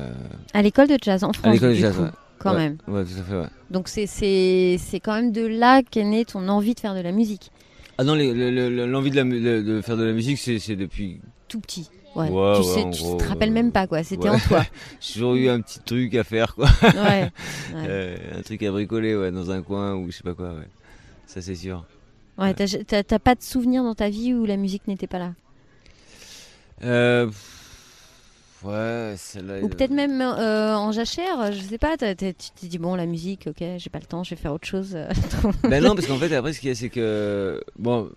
[0.53, 1.47] À l'école de jazz en France.
[1.47, 2.09] À l'école de du jazz, coup, ouais.
[2.39, 2.77] Quand même.
[2.89, 3.47] Ouais, tout à fait, ouais.
[3.71, 7.01] Donc c'est c'est c'est quand même de là qu'est née ton envie de faire de
[7.01, 7.51] la musique.
[7.97, 10.59] Ah non, les- le- le- l'envie de, la de, de faire de la musique, c'est
[10.59, 11.21] c'est depuis.
[11.49, 11.89] Tout petit.
[12.15, 12.29] Ouais.
[12.31, 14.03] Ouais, tu sais, tu gros, te rappelles euh, même pas quoi.
[14.05, 14.65] C'était en toi.
[15.01, 16.69] J'ai toujours eu un petit truc à faire, quoi.
[17.75, 20.69] Euh, un truc à bricoler, ouais, dans un coin ou je sais pas quoi, ouais.
[21.27, 21.85] Ça, c'est sûr.
[22.39, 25.33] Ouais, t'as- pas de souvenir dans ta vie où la musique n'était pas là?
[26.85, 27.31] Euh,
[28.65, 29.55] ouais, celle-là.
[29.61, 33.07] Ou elle- peut-être même euh, en jachère, je sais pas, tu t'es dit bon la
[33.07, 34.97] musique, ok, j'ai pas le temps, je vais faire autre chose.
[35.69, 37.61] Ben non, parce qu'en fait, après, ce qu'il y a, c'est que.
[37.79, 38.11] Bon,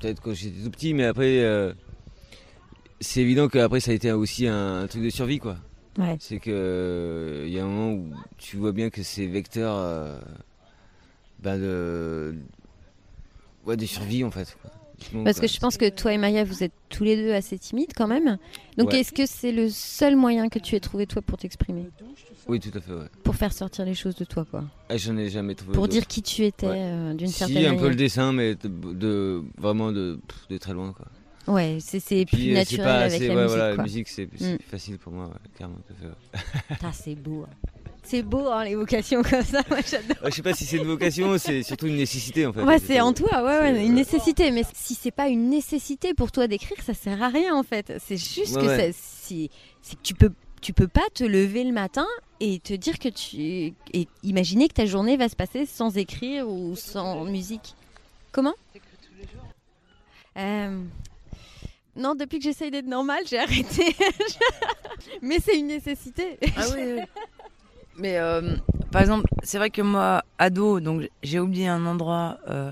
[0.00, 1.38] peut-être quand j'étais tout petit, mais après.
[3.00, 5.56] Euh, c'est évident qu'après, ça a été aussi un, un truc de survie, quoi.
[5.98, 6.16] ouais.
[6.20, 7.44] C'est que.
[7.46, 8.06] Il y a un moment où
[8.38, 9.74] tu vois bien que c'est vecteur.
[9.76, 10.18] euh,
[11.42, 12.34] ben de.
[13.66, 14.56] Ouais, de survie, en fait.
[14.62, 14.70] quoi.
[15.14, 17.58] Donc, Parce que je pense que toi et Maya, vous êtes tous les deux assez
[17.58, 18.36] timides quand même.
[18.76, 19.00] Donc Ouais.
[19.00, 21.86] est-ce que c'est le seul moyen que tu aies trouvé toi pour t'exprimer?
[22.48, 23.06] Oui, tout à fait, ouais.
[23.24, 25.72] Pour faire sortir les choses de toi quoi Ah, J'en ai jamais trouvé.
[25.72, 26.74] Pour dire qui tu étais Ouais.
[26.78, 30.18] euh, d'une Si, certaine un manière peu le dessin, mais de, de- vraiment de,
[30.50, 31.06] de très loin, quoi.
[31.48, 33.48] Ouais, c'est plus euh, naturel pas avec la ouais, musique.
[33.48, 34.58] voilà, la musique, c'est Mm.
[34.70, 35.64] facile pour moi, ouais, fait,
[36.06, 36.90] ouais.
[36.92, 37.44] C'est beau.
[37.48, 37.54] hein.
[38.02, 40.16] C'est beau hein, les vocations comme ça, moi j'adore.
[40.24, 42.62] Je sais pas si c'est une vocation, c'est surtout une nécessité en fait.
[42.62, 44.50] Ouais, c'est en toi, ouais, ouais, une nécessité.
[44.50, 47.92] Mais si c'est pas une nécessité pour toi d'écrire, ça sert à rien en fait.
[48.04, 48.92] C'est juste Ouais, que ouais.
[49.28, 50.32] que tu peux,
[50.62, 52.06] tu peux pas te lever le matin
[52.40, 53.74] et te dire que tu.
[53.92, 57.74] et imaginer que ta journée va se passer sans écrire ou sans musique.
[58.32, 58.54] Comment?
[60.38, 60.82] Euh,
[61.96, 63.94] Non, depuis que j'essaye d'être normale, j'ai arrêté.
[65.22, 66.38] Mais c'est une nécessité.
[66.56, 67.00] Ah oui.
[68.00, 68.56] Mais euh,
[68.90, 72.70] par exemple, c'est vrai que moi, ado, donc j'ai oublié un endroit euh,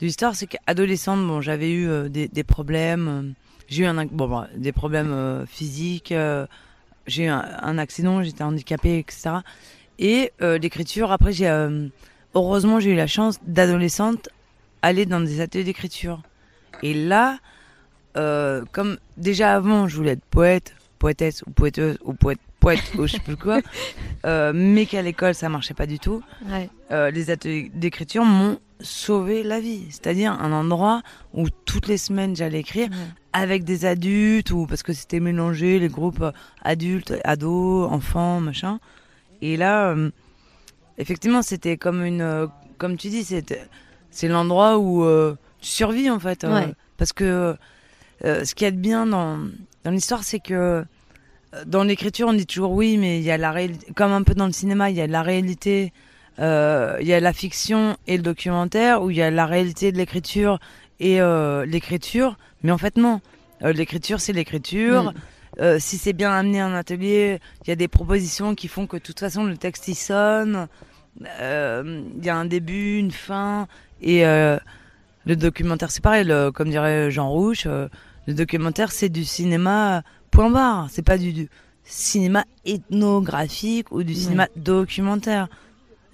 [0.00, 3.34] de l'histoire, c'est qu'adolescente, bon, j'avais eu euh, des, problèmes.
[3.68, 4.06] j'ai eu un,
[4.56, 6.14] des problèmes physiques.
[7.06, 9.38] j'ai eu un, accident, j'étais handicapée, etc.
[9.98, 11.32] Et l'écriture, après,
[12.34, 14.30] heureusement, j'ai eu la chance d'adolescente
[14.82, 16.22] aller dans des ateliers d'écriture.
[16.82, 17.38] Et là,
[18.16, 23.06] euh, comme déjà avant, je voulais être poète, poétesse ou poéteuse ou poète, poète ou
[23.06, 23.60] je sais plus quoi,
[24.26, 26.22] euh, mais qu'à l'école ça marchait pas du tout.
[26.48, 26.68] Ouais.
[26.90, 29.84] Euh, les ateliers d'écriture m'ont sauvé la vie.
[29.90, 31.02] C'est-à-dire un endroit
[31.34, 32.96] où toutes les semaines j'allais écrire Ouais.
[33.32, 36.24] avec des adultes ou parce que c'était mélangé les groupes
[36.62, 38.80] adultes, ados, enfants, machin.
[39.42, 39.94] Et là,
[40.98, 42.48] effectivement, c'était comme une,
[42.78, 43.24] comme tu dis,
[44.10, 45.04] c'est l'endroit où
[45.60, 46.72] tu survis en fait, Ouais.
[46.96, 47.56] parce que
[48.24, 49.38] euh, ce qu'il y a de bien dans
[49.84, 50.84] dans l'histoire, c'est que euh,
[51.66, 54.34] dans l'écriture, on dit toujours oui, mais il y a la réalité, comme un peu
[54.34, 55.92] dans le cinéma, il y a la réalité,
[56.38, 59.90] euh, il y a la fiction et le documentaire, où il y a la réalité
[59.90, 60.60] de l'écriture
[61.00, 63.20] et euh, l'écriture, mais en fait non.
[63.62, 65.12] L'écriture, c'est l'écriture.
[65.58, 65.78] Mm.
[65.78, 69.02] Si c'est bien amené en atelier, il y a des propositions qui font que de
[69.02, 70.66] toute façon le texte il sonne.
[71.20, 73.66] Il y a un début, une fin,
[74.00, 76.24] et le documentaire c'est pareil.
[76.24, 77.88] le- comme dirait Jean Rouche, euh,
[78.26, 80.88] le documentaire c'est du cinéma point barre.
[80.90, 81.48] C'est pas du, du
[81.84, 85.48] cinéma ethnographique ou du cinéma documentaire.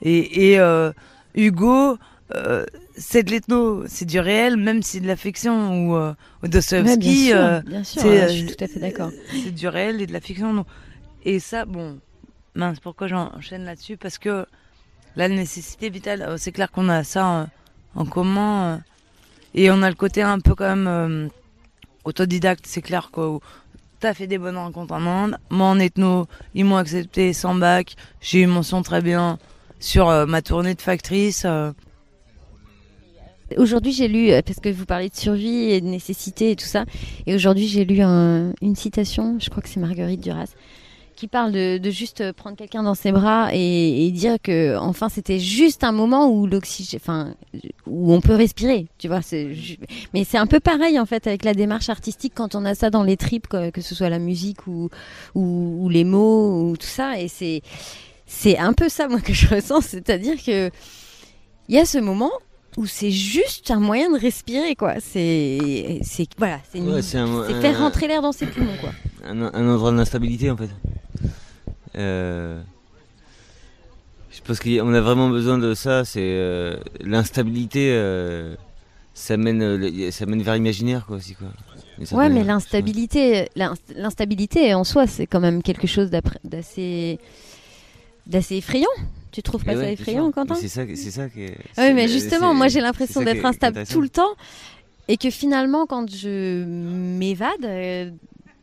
[0.02, 0.92] Et, et euh,
[1.34, 1.98] Hugo,
[2.34, 2.64] euh,
[2.96, 5.88] c'est de l'ethno, c'est du réel, même si c'est de la fiction.
[5.88, 9.10] Ou, euh, Dostoevsky, euh, c'est, euh, je suis tout à fait d'accord.
[9.30, 10.52] c'est du réel et de la fiction.
[10.52, 10.64] non.
[11.24, 11.98] Et ça, bon,
[12.54, 13.96] mince, pourquoi j'enchaîne là-dessus?
[13.96, 14.46] Parce que
[15.16, 17.46] la nécessité vitale, euh, c'est clair qu'on a ça euh,
[17.94, 18.74] en commun.
[18.74, 18.78] euh,
[19.54, 21.28] et on a le côté un peu quand même euh,
[22.06, 23.38] autodidacte, c'est clair quoi.
[24.00, 25.38] T'as fait des bonnes rencontres en Inde.
[25.50, 27.96] Moi en ethno, ils m'ont accepté sans bac.
[28.20, 29.38] J'ai eu mon son très bien
[29.80, 31.44] sur euh, ma tournée de factrice.
[31.44, 31.72] euh.
[33.56, 36.64] Aujourd'hui, j'ai lu, euh, parce que vous parlez de survie et de nécessité et tout
[36.66, 36.84] ça,
[37.26, 40.52] et aujourd'hui, j'ai lu un- une citation, je crois que c'est Marguerite Duras,
[41.16, 45.82] qui parle de, juste prendre quelqu'un dans ses bras et, dire que, enfin, c'était juste
[45.82, 47.34] un moment où l'oxygène, enfin,
[47.86, 49.20] où on peut respirer, tu vois.
[50.14, 52.90] Mais c'est un peu pareil, en fait, avec la démarche artistique quand on a ça
[52.90, 54.90] dans les tripes, que, que ce soit la musique ou,
[55.34, 57.62] ou, ou les mots ou tout ça, et c'est,
[58.26, 60.70] c'est un peu ça, moi, que je ressens, c'est-à-dire que
[61.68, 62.30] il y a ce moment
[62.76, 64.94] où c'est juste un moyen de respirer, quoi.
[65.00, 67.02] C'est, c'est, voilà, c'est, Ouais,
[67.60, 68.90] faire rentrer l'air dans ses poumons, quoi.
[69.24, 70.68] un, un endroit d'instabilité en fait.
[71.96, 72.60] Euh,
[74.30, 76.04] je pense qu'on a vraiment besoin de ça.
[76.04, 77.90] C'est euh, l'instabilité.
[77.92, 78.54] euh,
[79.14, 81.48] ça mène, ça mène vers l'imaginaire quoi aussi quoi.
[82.12, 87.18] Ouais, mais l'instabilité, l'inst- l'instabilité en soi, c'est quand même quelque chose d'assez
[88.30, 88.90] effrayant.
[89.36, 90.32] Tu trouves pas Mais ça ouais, effrayant.
[90.32, 91.58] Quentin C'est ça, c'est ça qui est.
[91.76, 94.34] Oui, mais justement, moi j'ai l'impression d'être instable tout le temps
[95.08, 98.10] et que finalement, quand je m'évade euh,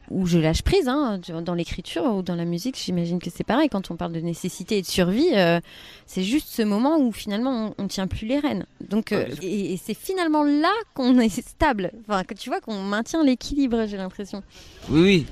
[0.10, 3.70] ou je lâche prise hein, dans l'écriture ou dans la musique, j'imagine que c'est pareil.
[3.70, 5.60] Quand on parle de nécessité et de survie, euh,
[6.08, 8.66] c'est juste ce moment où finalement on, on tient plus les rênes.
[8.90, 11.92] Donc, Ouais, euh, et c'est finalement là qu'on est stable.
[12.08, 14.42] Enfin, que tu vois qu'on maintient l'équilibre, j'ai l'impression.
[14.90, 15.26] Oui, oui.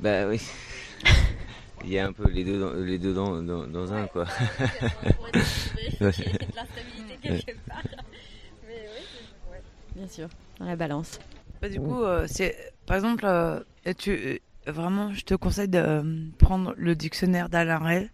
[0.00, 0.40] Bah oui.
[1.86, 4.26] Il y a un peu les deux dans, les deux dans, dans, dans un quoi.
[9.50, 9.62] Ouais.
[9.94, 10.28] Bien sûr,
[10.58, 11.18] dans la balance.
[11.62, 12.54] Bah, du coup, euh, c'est
[12.86, 13.60] par exemple, euh,
[13.98, 14.38] tu euh,
[14.70, 16.02] vraiment, je te conseille de
[16.38, 18.10] prendre le dictionnaire d'Alain Rey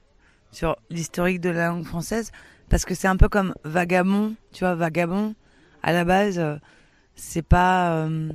[0.52, 2.30] sur l'historique de la langue française
[2.68, 5.34] parce que c'est un peu comme vagabond, tu vois, vagabond.
[5.82, 6.40] À la base,
[7.16, 8.30] c'est pas euh,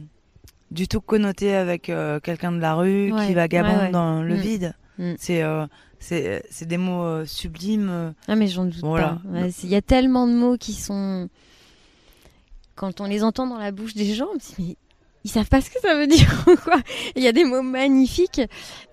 [0.72, 3.92] du tout connoté avec euh, quelqu'un de la rue Ouais, qui vagabonde ouais, ouais.
[3.92, 4.40] dans le Mm.
[4.40, 4.74] vide.
[4.98, 5.14] Mm.
[5.18, 5.66] C'est euh,
[6.00, 8.14] c'est c'est des mots euh, sublimes.
[8.28, 9.20] Ah mais j'en doute Voilà.
[9.32, 9.48] pas.
[9.64, 11.30] Il y a tellement de mots qui sont...
[12.76, 14.76] Quand on les entend dans la bouche des gens, on se dit, mais
[15.24, 16.80] ils savent pas ce que ça veut dire ou quoi.
[17.16, 18.42] Il y a des mots magnifiques.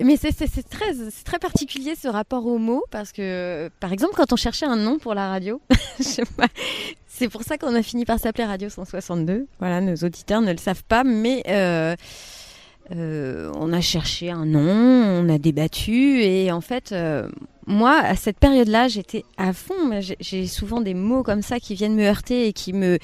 [0.00, 0.32] Mais c'est
[0.68, 0.94] très,
[1.24, 4.98] très particulier ce rapport aux mots parce que, par exemple, quand on cherchait un nom
[4.98, 5.60] pour la radio,
[6.00, 9.46] c'est pour ça qu'on a fini par s'appeler Radio 162.
[9.58, 11.42] Voilà, nos auditeurs ne le savent pas, mais...
[11.48, 11.94] euh,
[12.92, 17.28] euh, on a cherché un nom, on a débattu et en fait, euh,
[17.66, 19.74] moi, à cette période-là, j'étais à fond.
[20.20, 22.98] j'ai- souvent des mots comme ça qui viennent me heurter et qui me,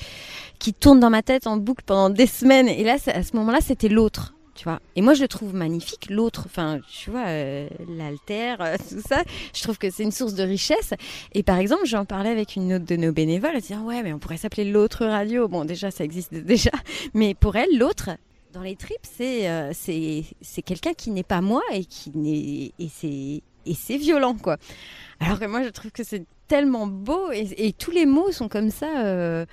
[0.58, 2.68] qui tournent dans ma tête en boucle pendant des semaines.
[2.68, 4.34] Et là, à ce moment-là, c'était l'autre.
[4.54, 4.80] Tu vois.
[4.94, 6.42] Et moi, je le trouve magnifique, l'autre.
[6.44, 9.22] Enfin, tu vois, euh, l'alter, euh, tout ça.
[9.54, 10.92] Je trouve que c'est une source de richesse.
[11.32, 13.52] Et par exemple, j'en parlais avec une autre de nos bénévoles.
[13.54, 15.48] Elle disait, ouais, mais on pourrait s'appeler l'autre radio.
[15.48, 16.70] Bon, déjà, ça existe déjà.
[17.14, 18.10] Mais pour elle, l'autre,
[18.52, 22.72] dans les tripes, c'est euh, c'est c'est quelqu'un qui n'est pas moi et qui n'est
[22.78, 24.56] et c'est et c'est violent quoi.
[25.20, 28.48] Alors que moi je trouve que c'est tellement beau et, et tous les mots sont
[28.48, 29.04] comme ça.
[29.04, 29.46] euh,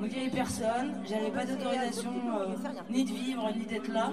[0.01, 0.95] Donc il personne.
[1.05, 2.55] J'avais pas d'autorisation euh,
[2.91, 4.11] ni de vivre ni d'être là.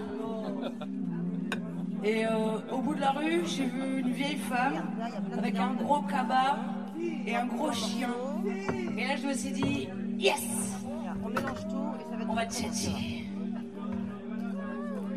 [2.04, 2.26] Et
[2.72, 4.84] au bout de la rue, j'ai vu une vieille femme
[5.38, 6.58] avec un gros cabas
[7.26, 8.14] et un gros chien.
[8.98, 10.77] Et là, je me suis dit, yes
[11.40, 11.60] mélange
[12.00, 12.44] et va on va.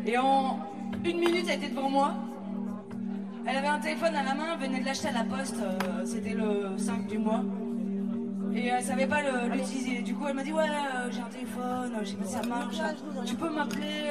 [0.05, 0.59] Et en
[1.05, 2.13] une minute, elle était devant moi.
[3.45, 6.33] Elle avait un téléphone à la main, venait de l'acheter à la poste, euh, c'était
[6.33, 7.43] le 5 du mois.
[8.53, 10.01] Et elle savait pas l'utiliser.
[10.01, 12.43] Du coup, elle m'a dit Ouais, euh, j'ai un téléphone, je sais pas si ça
[12.43, 12.77] marche.
[13.25, 14.09] Tu peux m'appeler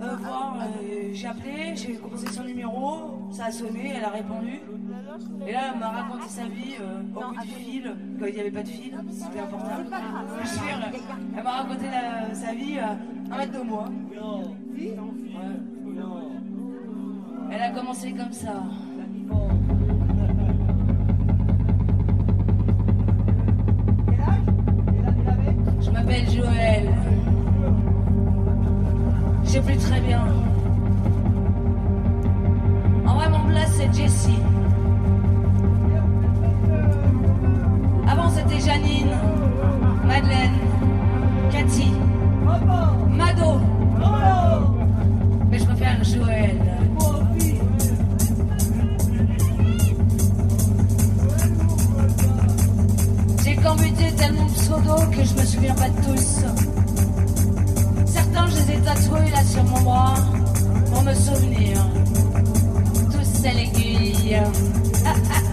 [0.00, 0.56] euh, voir.
[1.12, 4.60] J'ai appelé, j'ai composé son numéro, ça a sonné, elle a répondu.
[5.46, 8.40] Et là, elle m'a raconté sa vie euh, au bout du fil, quand il n'y
[8.40, 9.76] avait pas de fil, c'était important.
[10.42, 10.78] Je suis sûre,
[11.36, 12.96] elle m'a raconté la- sa vie à
[13.32, 13.84] un mètre de moi.
[14.10, 14.46] Ouais.
[17.52, 18.62] Elle a commencé comme ça.
[25.80, 26.88] Je m'appelle Joël.
[29.44, 30.24] Je sais plus très bien.
[33.06, 34.38] En vrai, mon place, c'est Jessie.
[38.36, 39.16] C'était Janine,
[40.04, 40.58] Madeleine,
[41.50, 41.92] Cathy,
[43.08, 43.60] Mado.
[45.50, 46.58] Mais je préfère Joël.
[53.44, 56.44] J'ai commuté tellement de pseudos que je me souviens pas de tous.
[58.06, 60.14] Certains, je les ai tatoués là sur mon bras
[60.92, 61.78] pour me souvenir.
[63.12, 64.42] Tous à l'aiguille.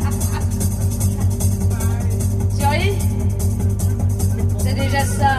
[4.76, 5.38] C'est déjà ça.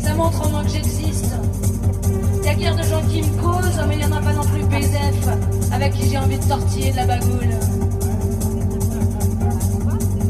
[0.00, 1.26] Ça montre au moins que j'existe.
[2.40, 4.32] Il y a guère de gens qui me causent, mais il n'y en a pas
[4.32, 7.54] non plus BZF avec qui j'ai envie de tortiller de la bagoule.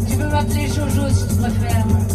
[0.07, 2.08] Tu peux m'appeler Jojo si tu préfères.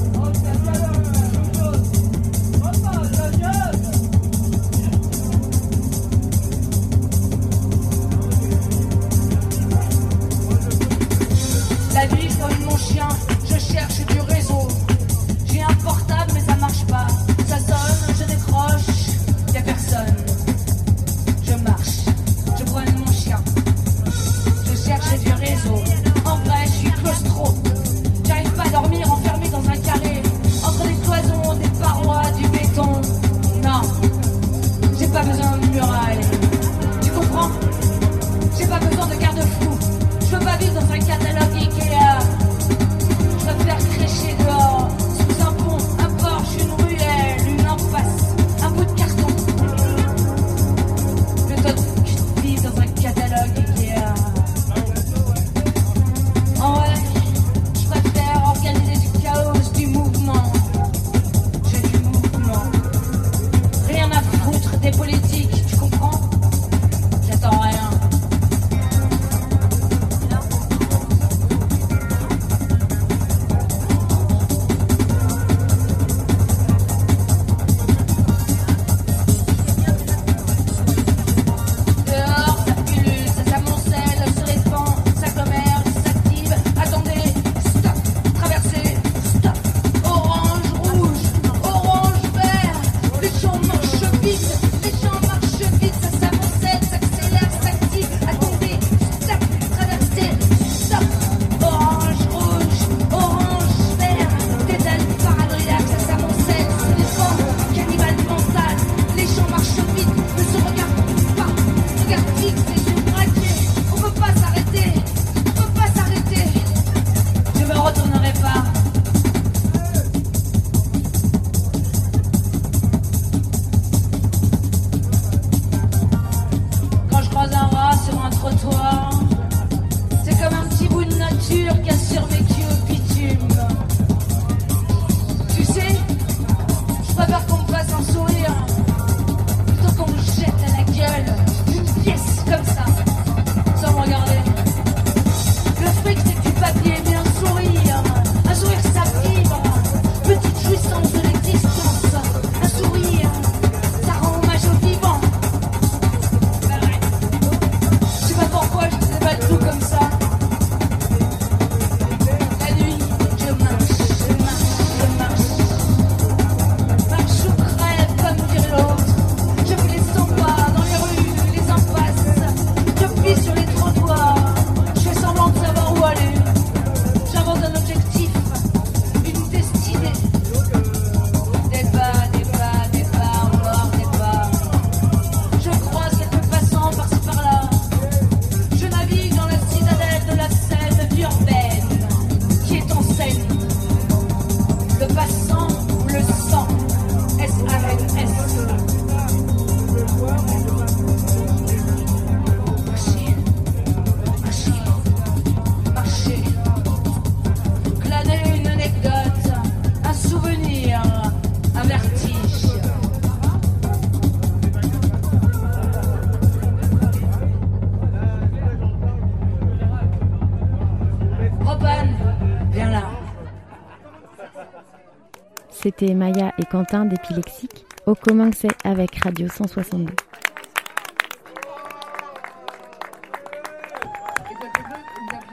[226.03, 227.85] C'était Maya et Quentin d'Epilexique.
[228.05, 230.11] Au commencé avec Radio 162.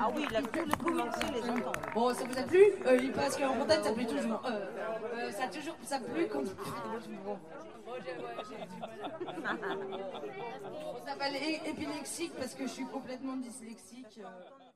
[0.00, 0.26] Ah oui,
[0.82, 1.40] commencer les.
[1.94, 2.64] Bon, ça vous a plu?
[2.84, 4.42] Euh, Parce qu'en Bretagne, ça plaît toujours.
[4.44, 4.66] Euh,
[5.18, 6.42] euh, ça a toujours ça plu quand.
[7.24, 7.38] Bon.
[11.06, 14.18] Ça s'appelle épilexique parce que je suis complètement dyslexique.
[14.18, 14.69] euh.